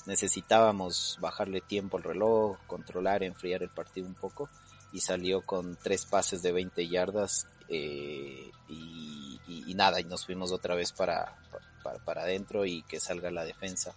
[0.07, 4.49] necesitábamos bajarle tiempo al reloj, controlar, enfriar el partido un poco
[4.93, 10.77] y salió con tres pases de 20 yardas eh, y, nada, y nos fuimos otra
[10.77, 11.37] vez para,
[11.85, 13.95] para, para adentro y que salga la defensa.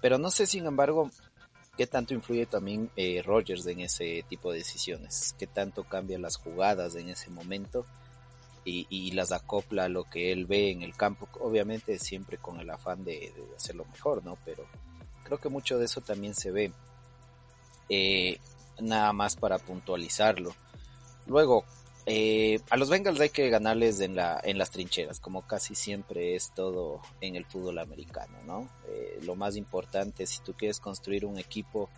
[0.00, 1.10] Pero no sé, sin embargo,
[1.76, 6.36] qué tanto influye también eh, Rogers en ese tipo de decisiones, qué tanto cambia las
[6.36, 7.84] jugadas en ese momento
[8.64, 12.68] y, las acopla a lo que él ve en el campo, obviamente siempre con el
[12.68, 14.36] afán de, de hacerlo mejor, ¿no?
[14.44, 14.66] Pero
[15.24, 16.72] creo que mucho de eso también se ve.
[17.88, 18.38] Eh,
[18.80, 20.54] nada más para puntualizarlo.
[21.26, 21.64] Luego,
[22.08, 26.34] eh, a los Bengals hay que ganarles en, la, en las trincheras, como casi siempre
[26.34, 28.68] es todo en el fútbol americano, ¿no?
[28.88, 31.88] Eh, lo más importante, si tú quieres construir un equipo,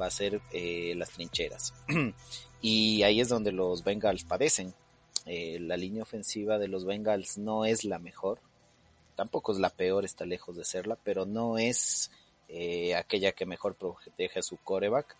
[0.00, 1.74] va a ser eh, las trincheras.
[2.62, 4.74] y ahí es donde los Bengals padecen.
[5.26, 8.40] Eh, la línea ofensiva de los Bengals no es la mejor,
[9.14, 12.10] tampoco es la peor, está lejos de serla, pero no es
[12.48, 15.16] eh, aquella que mejor protege a su coreback.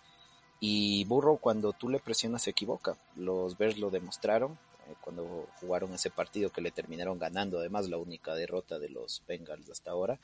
[0.60, 2.96] Y Burrow cuando tú le presionas se equivoca.
[3.16, 7.98] Los Bears lo demostraron eh, cuando jugaron ese partido que le terminaron ganando, además la
[7.98, 10.18] única derrota de los Bengals hasta ahora,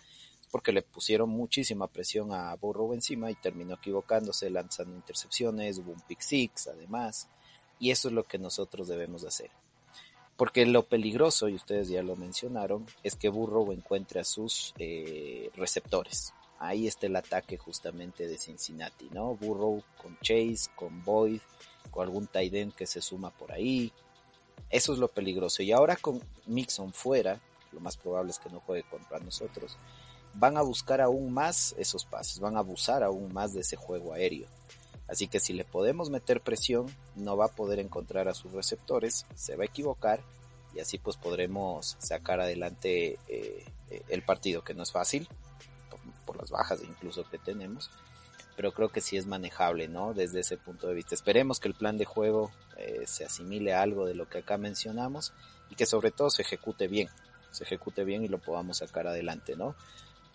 [0.51, 6.01] porque le pusieron muchísima presión a Burrow encima y terminó equivocándose, lanzando intercepciones, hubo un
[6.01, 7.29] pick six además,
[7.79, 9.51] y eso es lo que nosotros debemos hacer.
[10.37, 15.51] Porque lo peligroso, y ustedes ya lo mencionaron, es que Burrow encuentre a sus eh,
[15.55, 19.35] receptores ahí está el ataque justamente de Cincinnati, ¿no?
[19.35, 21.41] Burrow con Chase, con Boyd,
[21.91, 23.93] con algún tight que se suma por ahí.
[24.71, 25.63] Eso es lo peligroso.
[25.63, 27.41] Y ahora con Mixon fuera,
[27.73, 29.77] lo más probable es que no juegue contra nosotros,
[30.35, 34.13] van a buscar aún más esos pases, van a abusar aún más de ese juego
[34.13, 34.49] aéreo.
[35.07, 39.27] Así que si le podemos meter presión, no va a poder encontrar a sus receptores,
[39.35, 40.21] se va a equivocar
[40.75, 43.65] y así pues podremos sacar adelante eh,
[44.09, 45.29] el partido, que no es fácil,
[46.25, 47.91] por las bajas incluso que tenemos,
[48.57, 50.15] pero creo que sí es manejable, ¿no?
[50.15, 51.15] Desde ese punto de vista.
[51.15, 54.59] Esperemos que el plan de juego eh, se asimile a algo de lo que acá
[54.59, 55.33] mencionamos
[55.71, 57.09] y que sobre todo se ejecute bien,
[57.51, 59.75] se ejecute bien y lo podamos sacar adelante, ¿no?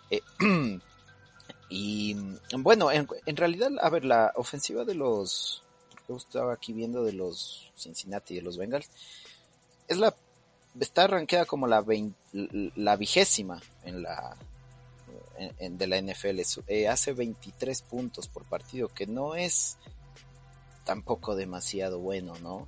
[0.10, 0.22] Eh,
[1.70, 2.16] y
[2.58, 5.64] bueno, en, realidad, a ver, la ofensiva de los,
[6.08, 8.90] yo estaba aquí viendo de los Cincinnati y de los Bengals,
[9.88, 10.14] es la,
[10.80, 14.36] está arranqueada como la, 20, la vigésima en la,
[15.60, 16.42] de la NFL.
[16.68, 19.78] Eh, hace 23 puntos por partido, que no es
[20.86, 22.68] tampoco demasiado bueno, ¿no?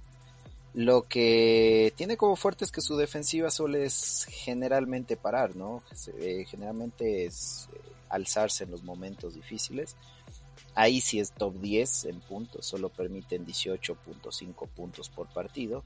[0.74, 5.84] Lo que tiene como fuerte es que su defensiva suele generalmente parar, ¿no?
[6.20, 7.80] Eh, generalmente es eh,
[8.10, 9.98] alzarse en los momentos difíciles.
[10.74, 15.84] Ahí sí es top 10 en puntos, solo permiten 18.5 puntos por partido.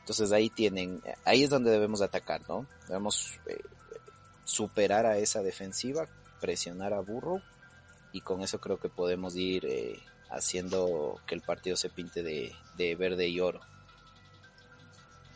[0.00, 2.66] Entonces ahí tienen, ahí es donde debemos atacar, ¿no?
[2.86, 3.40] Debemos
[4.44, 6.08] superar a esa defensiva
[6.40, 7.40] presionar a Burrow
[8.12, 9.98] y con eso creo que podemos ir eh,
[10.30, 13.60] haciendo que el partido se pinte de, de, verde y oro.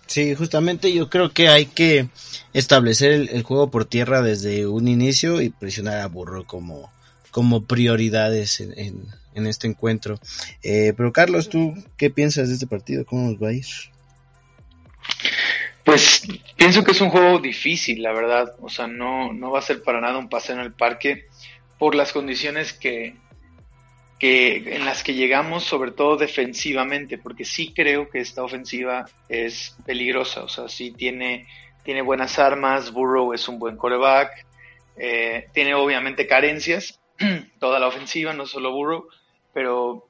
[0.07, 2.09] Sí, justamente yo creo que hay que
[2.53, 6.93] establecer el, juego por tierra desde un inicio y presionar a Burrow como,
[7.31, 10.21] como prioridades en, en, en este encuentro.
[10.63, 13.05] Eh, pero Carlos, ¿tú qué piensas de este partido?
[13.07, 13.67] ¿Cómo nos va a ir?
[15.85, 16.23] Pues
[16.57, 18.55] pienso que es un juego difícil, la verdad.
[18.61, 21.27] O sea, no, no va a ser para nada un paseo en el parque
[21.79, 23.17] por las condiciones que,
[24.21, 29.77] que en las que llegamos, sobre todo defensivamente, porque sí creo que esta ofensiva es
[29.85, 30.45] peligrosa.
[30.45, 31.49] O sea, sí tiene,
[31.83, 34.47] tiene buenas armas, Burrow es un buen coreback,
[34.97, 37.01] eh, tiene obviamente carencias,
[37.59, 39.09] toda la ofensiva, no solo Burrow,
[39.53, 40.07] pero,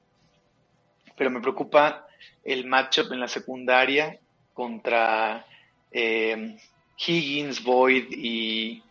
[1.16, 2.06] pero me preocupa
[2.44, 4.18] el matchup en la secundaria
[4.52, 5.46] contra
[5.92, 6.56] eh,
[6.96, 8.82] Higgins, Boyd y,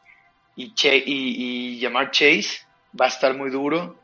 [0.55, 1.81] y, y,
[2.11, 2.65] Chase.
[2.99, 3.99] Va a estar muy duro.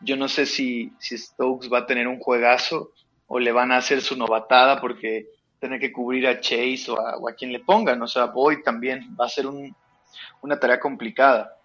[0.00, 2.92] Yo no sé si, si Stokes va a tener un juegazo
[3.26, 5.26] o le van a hacer su novatada porque
[5.60, 8.00] tiene que cubrir a Chase o a, quien le pongan.
[8.02, 11.56] O sea, Boyd también va a ser una tarea complicada.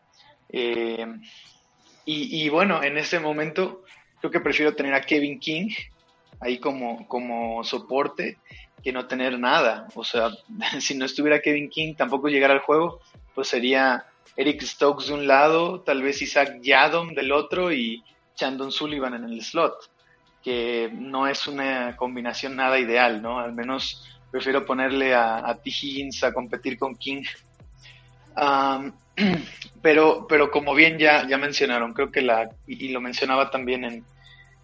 [0.49, 1.07] Eh,
[2.07, 3.83] y, bueno, en ese momento
[4.19, 5.69] creo que prefiero tener a Kevin King
[6.39, 8.37] ahí como, como soporte
[8.85, 9.87] que no tener nada.
[9.95, 10.29] O sea,
[10.79, 13.01] si no estuviera Kevin King, tampoco llegara al juego,
[13.33, 14.05] pues sería
[14.37, 18.03] Eric Stokes de un lado, tal vez Isaac Yadom del otro y
[18.35, 19.89] Chandon Sullivan en el slot,
[20.43, 23.39] que no es una combinación nada ideal, ¿no?
[23.39, 25.71] Al menos prefiero ponerle a, a T.
[25.71, 27.23] Higgins a competir con King.
[29.81, 34.05] pero, pero como bien ya, ya mencionaron, creo que la, y, lo mencionaba también en,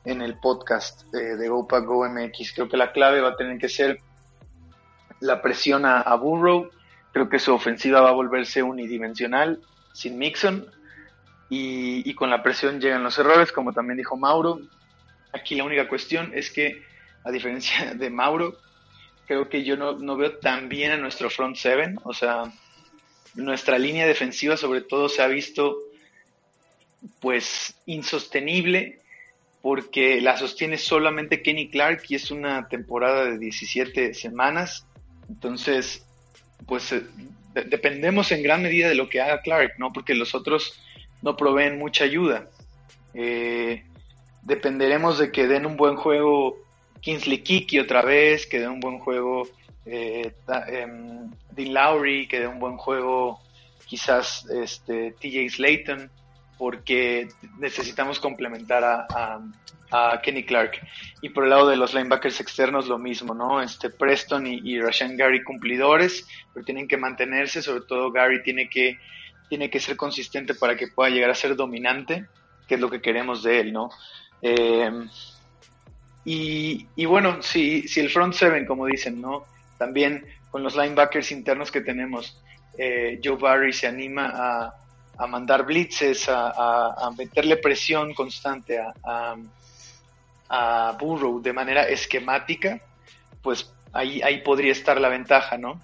[0.05, 3.57] en el podcast de, de GoPack Go MX, creo que la clave va a tener
[3.57, 3.99] que ser
[5.21, 6.69] la presión a, Burrow,
[7.13, 9.59] creo que su ofensiva va a volverse unidimensional
[9.93, 10.65] sin Mixon
[11.49, 14.59] y, y, con la presión llegan los errores, como también dijo Mauro.
[15.33, 16.83] Aquí la única cuestión es que,
[17.23, 18.57] a diferencia de Mauro,
[19.27, 22.51] creo que yo no, no veo tan bien a nuestro front seven, o sea,
[23.35, 25.77] nuestra línea defensiva sobre todo se ha visto
[27.19, 28.99] pues insostenible
[29.61, 34.85] porque la sostiene solamente Kenny Clark y es una temporada de 17 semanas.
[35.31, 36.05] Entonces,
[36.67, 37.03] pues eh,
[37.53, 39.93] dependemos en gran medida de lo que haga Clark, ¿no?
[39.93, 40.73] Porque los otros
[41.21, 42.49] no proveen mucha ayuda.
[43.13, 43.83] Eh,
[44.41, 46.57] dependeremos de que den un buen juego
[46.99, 49.47] Kingsley Kiki otra vez, que den un buen juego
[49.85, 50.33] eh,
[50.67, 53.39] em, Dean Lowry, que dé un buen juego,
[53.85, 56.11] quizás este, TJ Slayton,
[56.61, 59.41] porque necesitamos complementar a,
[60.21, 60.79] Kenny Clark.
[61.23, 63.63] Y por el lado de los linebackers externos, lo mismo, ¿no?
[63.63, 68.69] Este Preston y, y Rashan Gary cumplidores, pero tienen que mantenerse, sobre todo Gary tiene
[68.69, 68.99] que,
[69.49, 72.27] tiene que ser consistente para que pueda llegar a ser dominante,
[72.67, 73.89] que es lo que queremos de él, ¿no?
[74.43, 75.09] Em,
[76.25, 79.45] y, y, bueno, si, si el front seven, como dicen, ¿no?
[79.79, 82.39] También con los linebackers internos que tenemos,
[82.77, 84.80] eh, Joe Barry se anima a,
[85.21, 89.35] a mandar blitzes, a, meterle presión constante a,
[90.49, 92.81] a, Burrow de manera esquemática,
[93.43, 95.79] pues ahí, ahí podría estar la ventaja, ¿no?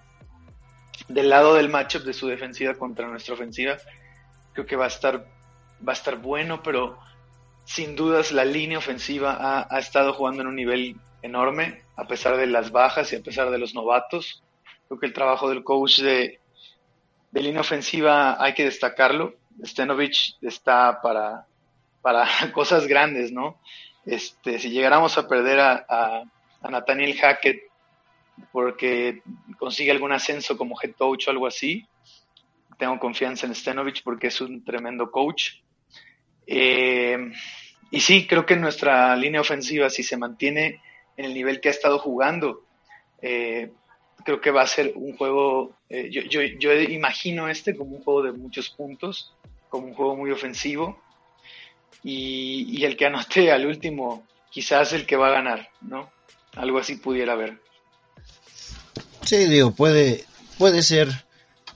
[1.07, 3.77] Del lado del matchup de su defensiva contra nuestra ofensiva,
[4.53, 5.27] creo que va a estar,
[5.87, 6.97] va a estar bueno, pero
[7.63, 12.37] sin dudas la línea ofensiva ha, ha estado jugando en un nivel enorme, a pesar
[12.37, 14.43] de las bajas y a pesar de los novatos.
[14.87, 16.39] Creo que el trabajo del coach de,
[17.37, 19.35] de línea ofensiva hay que destacarlo.
[19.63, 21.45] Stenovich está para,
[22.01, 23.59] para cosas grandes, ¿no?
[24.05, 26.23] Este, si llegáramos a perder a, a,
[26.69, 27.61] Nathaniel Hackett
[28.51, 29.21] porque
[29.59, 31.87] consigue algún ascenso como head coach o algo así,
[32.79, 35.57] tengo confianza en Stenovich porque es un tremendo coach.
[36.47, 37.31] Eh,
[37.91, 40.81] y sí, creo que nuestra línea ofensiva, si se mantiene
[41.15, 42.65] en el nivel que ha estado jugando.
[43.21, 43.71] Eh,
[44.23, 48.03] creo que va a ser un juego, eh, yo, yo, yo, imagino este como un
[48.03, 49.33] juego de muchos puntos,
[49.69, 50.99] como un juego muy ofensivo,
[52.03, 56.09] y, el que anote al último quizás el que va a ganar, ¿no?
[56.55, 57.59] Algo así pudiera haber.
[59.23, 60.25] Sí, digo, puede,
[60.57, 61.09] puede ser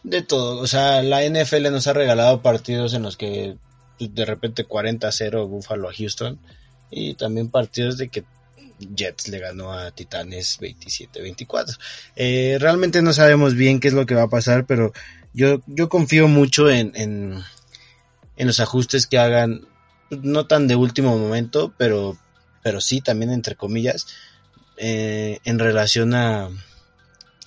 [0.04, 0.60] de todo.
[0.62, 3.56] O sea, la NFL nos ha regalado partidos en los que
[4.00, 6.40] de repente 40-0 Buffalo a Houston
[6.90, 8.24] y también partidos de que
[8.96, 11.78] Jets le ganó a Titanes 27-24.
[12.16, 14.94] Eh, realmente no sabemos bien qué es lo que va a pasar, pero
[15.34, 17.44] yo, yo confío mucho en, en,
[18.38, 19.68] los ajustes que hagan,
[20.10, 22.18] no tan de último momento, pero,
[22.64, 24.08] pero sí también entre comillas,
[24.78, 26.50] eh, en relación a,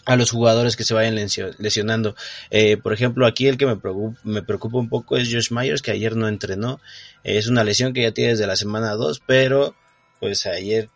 [0.05, 1.16] a los jugadores que se vayan
[1.59, 2.14] lesionando.
[2.51, 5.82] Eh, por ejemplo, aquí el que me preocupa, me preocupa un poco es Josh Myers,
[5.82, 6.80] que ayer no entrenó.
[7.22, 9.74] es una lesión que ya tiene desde la semana 2, pero
[10.20, 10.89] pues ayer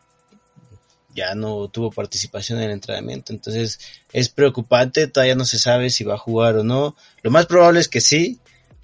[1.18, 3.32] ya no tuvo participación en el entrenamiento.
[3.32, 3.78] Entonces
[4.12, 6.96] es preocupante, todavía no se sabe si va a jugar o no.
[7.22, 8.38] Lo más probable es que sí,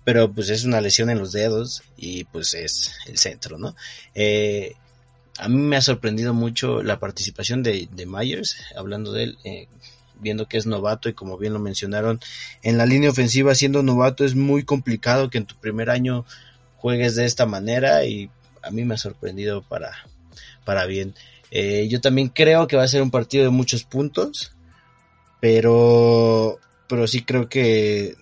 [0.05, 3.74] pero pues es una lesión en los dedos y pues es el centro, ¿no?
[4.14, 4.74] Eh,
[5.39, 9.68] a mí me ha sorprendido mucho la participación de, de Myers, hablando de él, eh,
[10.20, 12.20] viendo que es novato y como bien lo mencionaron,
[12.62, 16.24] en la línea ofensiva siendo novato es muy complicado que en tu primer año
[16.76, 18.30] juegues de esta manera y
[18.62, 19.93] a mí me ha sorprendido para,
[20.64, 21.14] para bien.
[21.57, 24.51] Eh, yo también creo que va a ser un partido de muchos puntos,
[25.41, 28.17] pero, pero sí creo que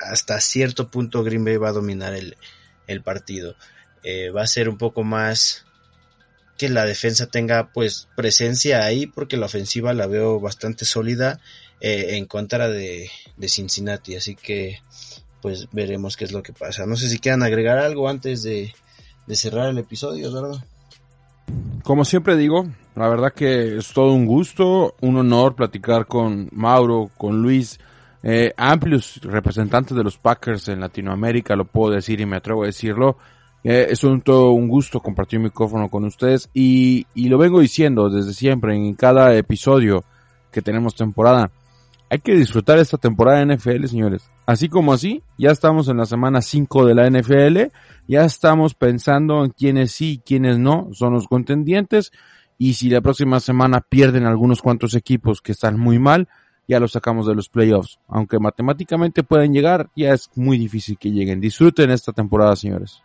[0.00, 2.36] hasta cierto punto Green Bay va a dominar el,
[2.88, 3.54] el partido.
[4.02, 5.64] Eh, va a ser un poco más
[6.58, 11.38] que la defensa tenga pues presencia ahí porque la ofensiva la veo bastante sólida
[11.80, 14.16] eh, en contra de, de, Cincinnati.
[14.16, 14.80] Así que
[15.40, 16.84] pues veremos qué es lo que pasa.
[16.84, 18.74] No sé si quieran agregar algo antes de,
[19.28, 20.60] de cerrar el episodio Eduardo
[21.82, 27.10] como siempre digo la verdad que es todo un gusto un honor platicar con Mauro
[27.16, 27.78] con Luis
[28.22, 32.66] eh, amplios representantes de los Packers en Latinoamérica lo puedo decir y me atrevo a
[32.66, 33.16] decirlo
[33.68, 38.08] eh, es un, todo un gusto compartir micrófono con ustedes y, y lo vengo diciendo
[38.08, 40.04] desde siempre en cada episodio
[40.52, 41.50] que tenemos temporada.
[42.08, 44.30] Hay que disfrutar esta temporada de NFL, señores.
[44.46, 47.72] Así como así, ya estamos en la semana 5 de la NFL,
[48.06, 52.12] ya estamos pensando en quiénes sí y quiénes no son los contendientes
[52.56, 56.28] y si la próxima semana pierden algunos cuantos equipos que están muy mal,
[56.68, 57.98] ya los sacamos de los playoffs.
[58.06, 61.40] Aunque matemáticamente pueden llegar, ya es muy difícil que lleguen.
[61.40, 63.02] Disfruten esta temporada, señores.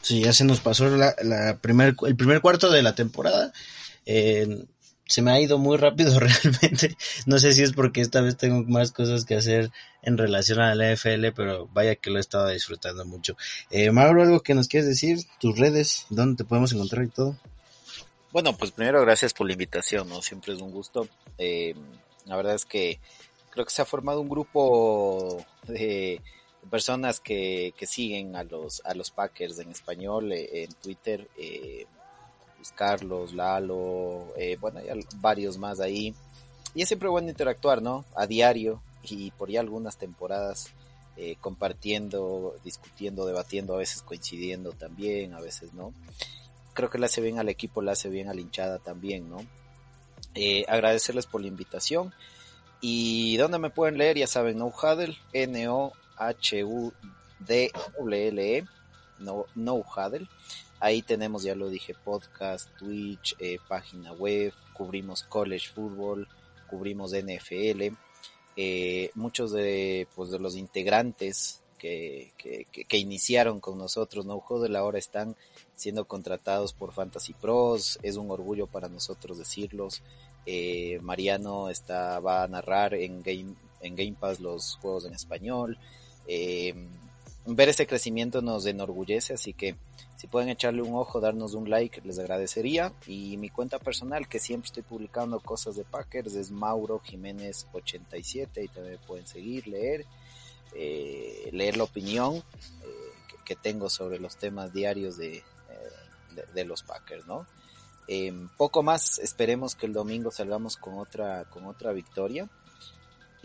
[0.00, 3.52] Sí, ya se nos pasó el primer cuarto de la temporada.
[4.06, 4.66] Eh,
[5.06, 6.96] se me ha ido muy rápido realmente.
[7.26, 9.70] No sé si es porque esta vez tengo más cosas que hacer
[10.02, 13.36] en relación a la NFL, pero vaya que lo he estado disfrutando mucho.
[13.70, 17.36] Eh, Mauro, algo que nos quieres decir, tus redes, dónde te podemos encontrar y todo.
[18.32, 20.20] Bueno, pues primero gracias por la invitación, ¿no?
[20.20, 21.08] Siempre es un gusto.
[21.38, 21.74] Eh,
[22.26, 23.00] la verdad es que
[23.50, 26.20] creo que se ha formado un grupo de
[26.70, 31.86] personas que, que, siguen a los, a los Packers en español eh, en Twitter, eh,
[32.74, 36.14] Carlos, Lalo, eh, bueno, hay varios más ahí.
[36.74, 38.04] Y es siempre bueno interactuar, ¿no?
[38.14, 40.70] A diario y por ya algunas temporadas
[41.16, 45.92] eh, compartiendo, discutiendo, debatiendo, a veces coincidiendo también, a veces no.
[46.74, 49.38] Creo que le hace bien al equipo, le hace bien a la hinchada también, ¿no?
[50.34, 52.12] Eh, agradecerles por la invitación.
[52.82, 56.94] Y donde me pueden leer, ya saben, No Huddle, N-O H-U-D-L-L-E,
[59.18, 60.28] no, no Huddle.
[60.78, 66.28] Ahí tenemos, ya lo dije, podcast, Twitch, eh, página web, cubrimos college football,
[66.68, 67.94] cubrimos NFL.
[68.56, 72.32] Eh, muchos de, pues, de los integrantes que,
[72.92, 75.36] iniciaron con nosotros, No Huddle, ahora están
[75.74, 77.98] siendo contratados por Fantasy Pros.
[78.02, 80.02] Es un orgullo para nosotros decirlos.
[80.44, 85.78] Eh, Mariano está, va a narrar en Game, en Game Pass los juegos en español.
[87.46, 89.76] Ver ese crecimiento nos enorgullece, así que
[90.16, 92.92] si pueden echarle un ojo, darnos un like, les agradecería.
[93.06, 98.64] Y mi cuenta personal, que siempre estoy publicando cosas de Packers, es Mauro Jiménez 87
[98.64, 100.04] y también pueden seguir, leer,
[100.74, 105.42] eh, leer la opinión eh, que, tengo sobre los temas diarios de, eh,
[106.34, 107.46] de, de los Packers, ¿no?
[108.56, 112.48] poco más, esperemos que el domingo salgamos con otra, con otra victoria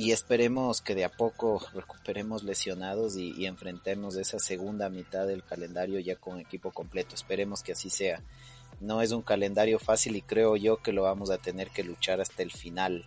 [0.01, 5.99] y esperemos que de a poco recuperemos lesionados y, enfrentemos esa segunda mitad del calendario
[5.99, 7.13] ya con equipo completo.
[7.13, 8.19] Esperemos que así sea.
[8.79, 12.19] No es un calendario fácil y creo yo que lo vamos a tener que luchar
[12.19, 13.05] hasta el final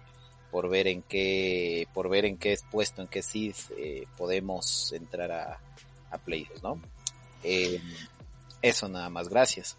[0.53, 4.93] por ver en qué por ver en qué es puesto, en qué seed eh, podemos
[4.93, 5.59] entrar a,
[6.13, 6.81] a playoffs, ¿no?
[7.43, 7.81] Eh,
[8.63, 9.77] eso nada más, gracias.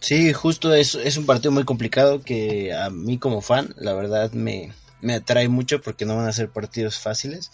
[0.00, 4.32] Sí, justo es, es un partido muy complicado que a mí como fan, la verdad
[4.32, 7.50] me, me atrae mucho porque no van a ser partidos fáciles.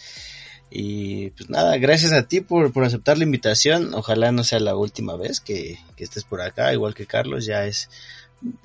[0.71, 3.95] Y pues nada, gracias a ti por, por aceptar la invitación.
[3.95, 7.67] Ojalá no sea la última vez que, que, estés por acá, igual que Carlos, ya
[7.67, 7.89] es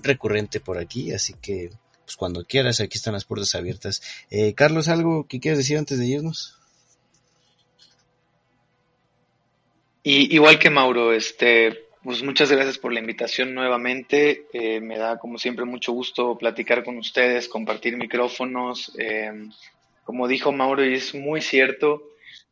[0.02, 1.70] recurrente por aquí, así que
[2.10, 4.02] pues cuando quieras, aquí están las puertas abiertas.
[4.32, 6.58] Eh, Carlos, ¿algo que quieras decir antes de irnos?
[10.02, 14.46] Y igual que Mauro, este, pues muchas gracias por la invitación nuevamente.
[14.54, 18.94] Eh, me da como siempre mucho gusto platicar con ustedes, compartir micrófonos.
[18.98, 19.50] Eh,
[20.06, 22.04] como dijo Mauro, y es muy cierto,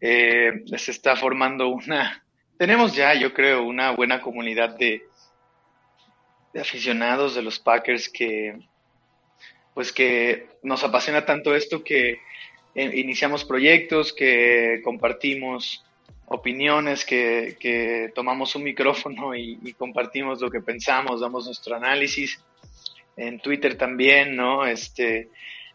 [0.01, 2.23] eh, se está formando una,
[2.57, 5.03] tenemos ya, yo creo, una buena comunidad de,
[6.53, 8.59] de aficionados de los Packers que,
[9.73, 12.19] pues que nos apasiona tanto esto que
[12.75, 15.83] iniciamos proyectos, que compartimos
[16.27, 22.39] opiniones, que, que tomamos un micrófono y, compartimos lo que pensamos, damos nuestro análisis.
[23.15, 24.65] En Twitter también, ¿no?
[24.65, 25.29] Este,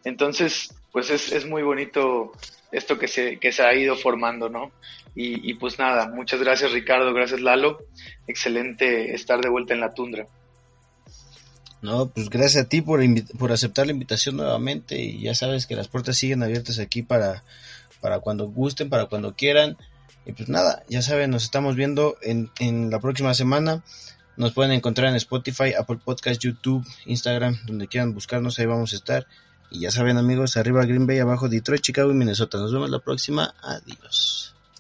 [0.05, 2.33] entonces, pues es, es muy bonito
[2.71, 4.71] esto que se, que se ha ido formando, ¿no?
[5.15, 7.79] Y, y pues nada, muchas gracias Ricardo, gracias Lalo.
[8.27, 10.27] Excelente estar de vuelta en la tundra.
[11.83, 13.01] No, pues gracias a ti por,
[13.39, 17.43] por aceptar la invitación nuevamente y ya sabes que las puertas siguen abiertas aquí para,
[18.01, 19.77] para cuando gusten, para cuando quieran.
[20.25, 23.83] Y pues nada, ya saben, nos estamos viendo en, en la próxima semana.
[24.37, 28.97] Nos pueden encontrar en Spotify, Apple Podcast, YouTube, Instagram, donde quieran buscarnos, ahí vamos a
[28.97, 29.27] estar.
[29.71, 32.59] Y ya saben amigos, arriba Green Bay, abajo Detroit, Chicago y Minnesota.
[32.59, 33.55] Nos vemos la próxima.
[33.63, 34.52] Adiós.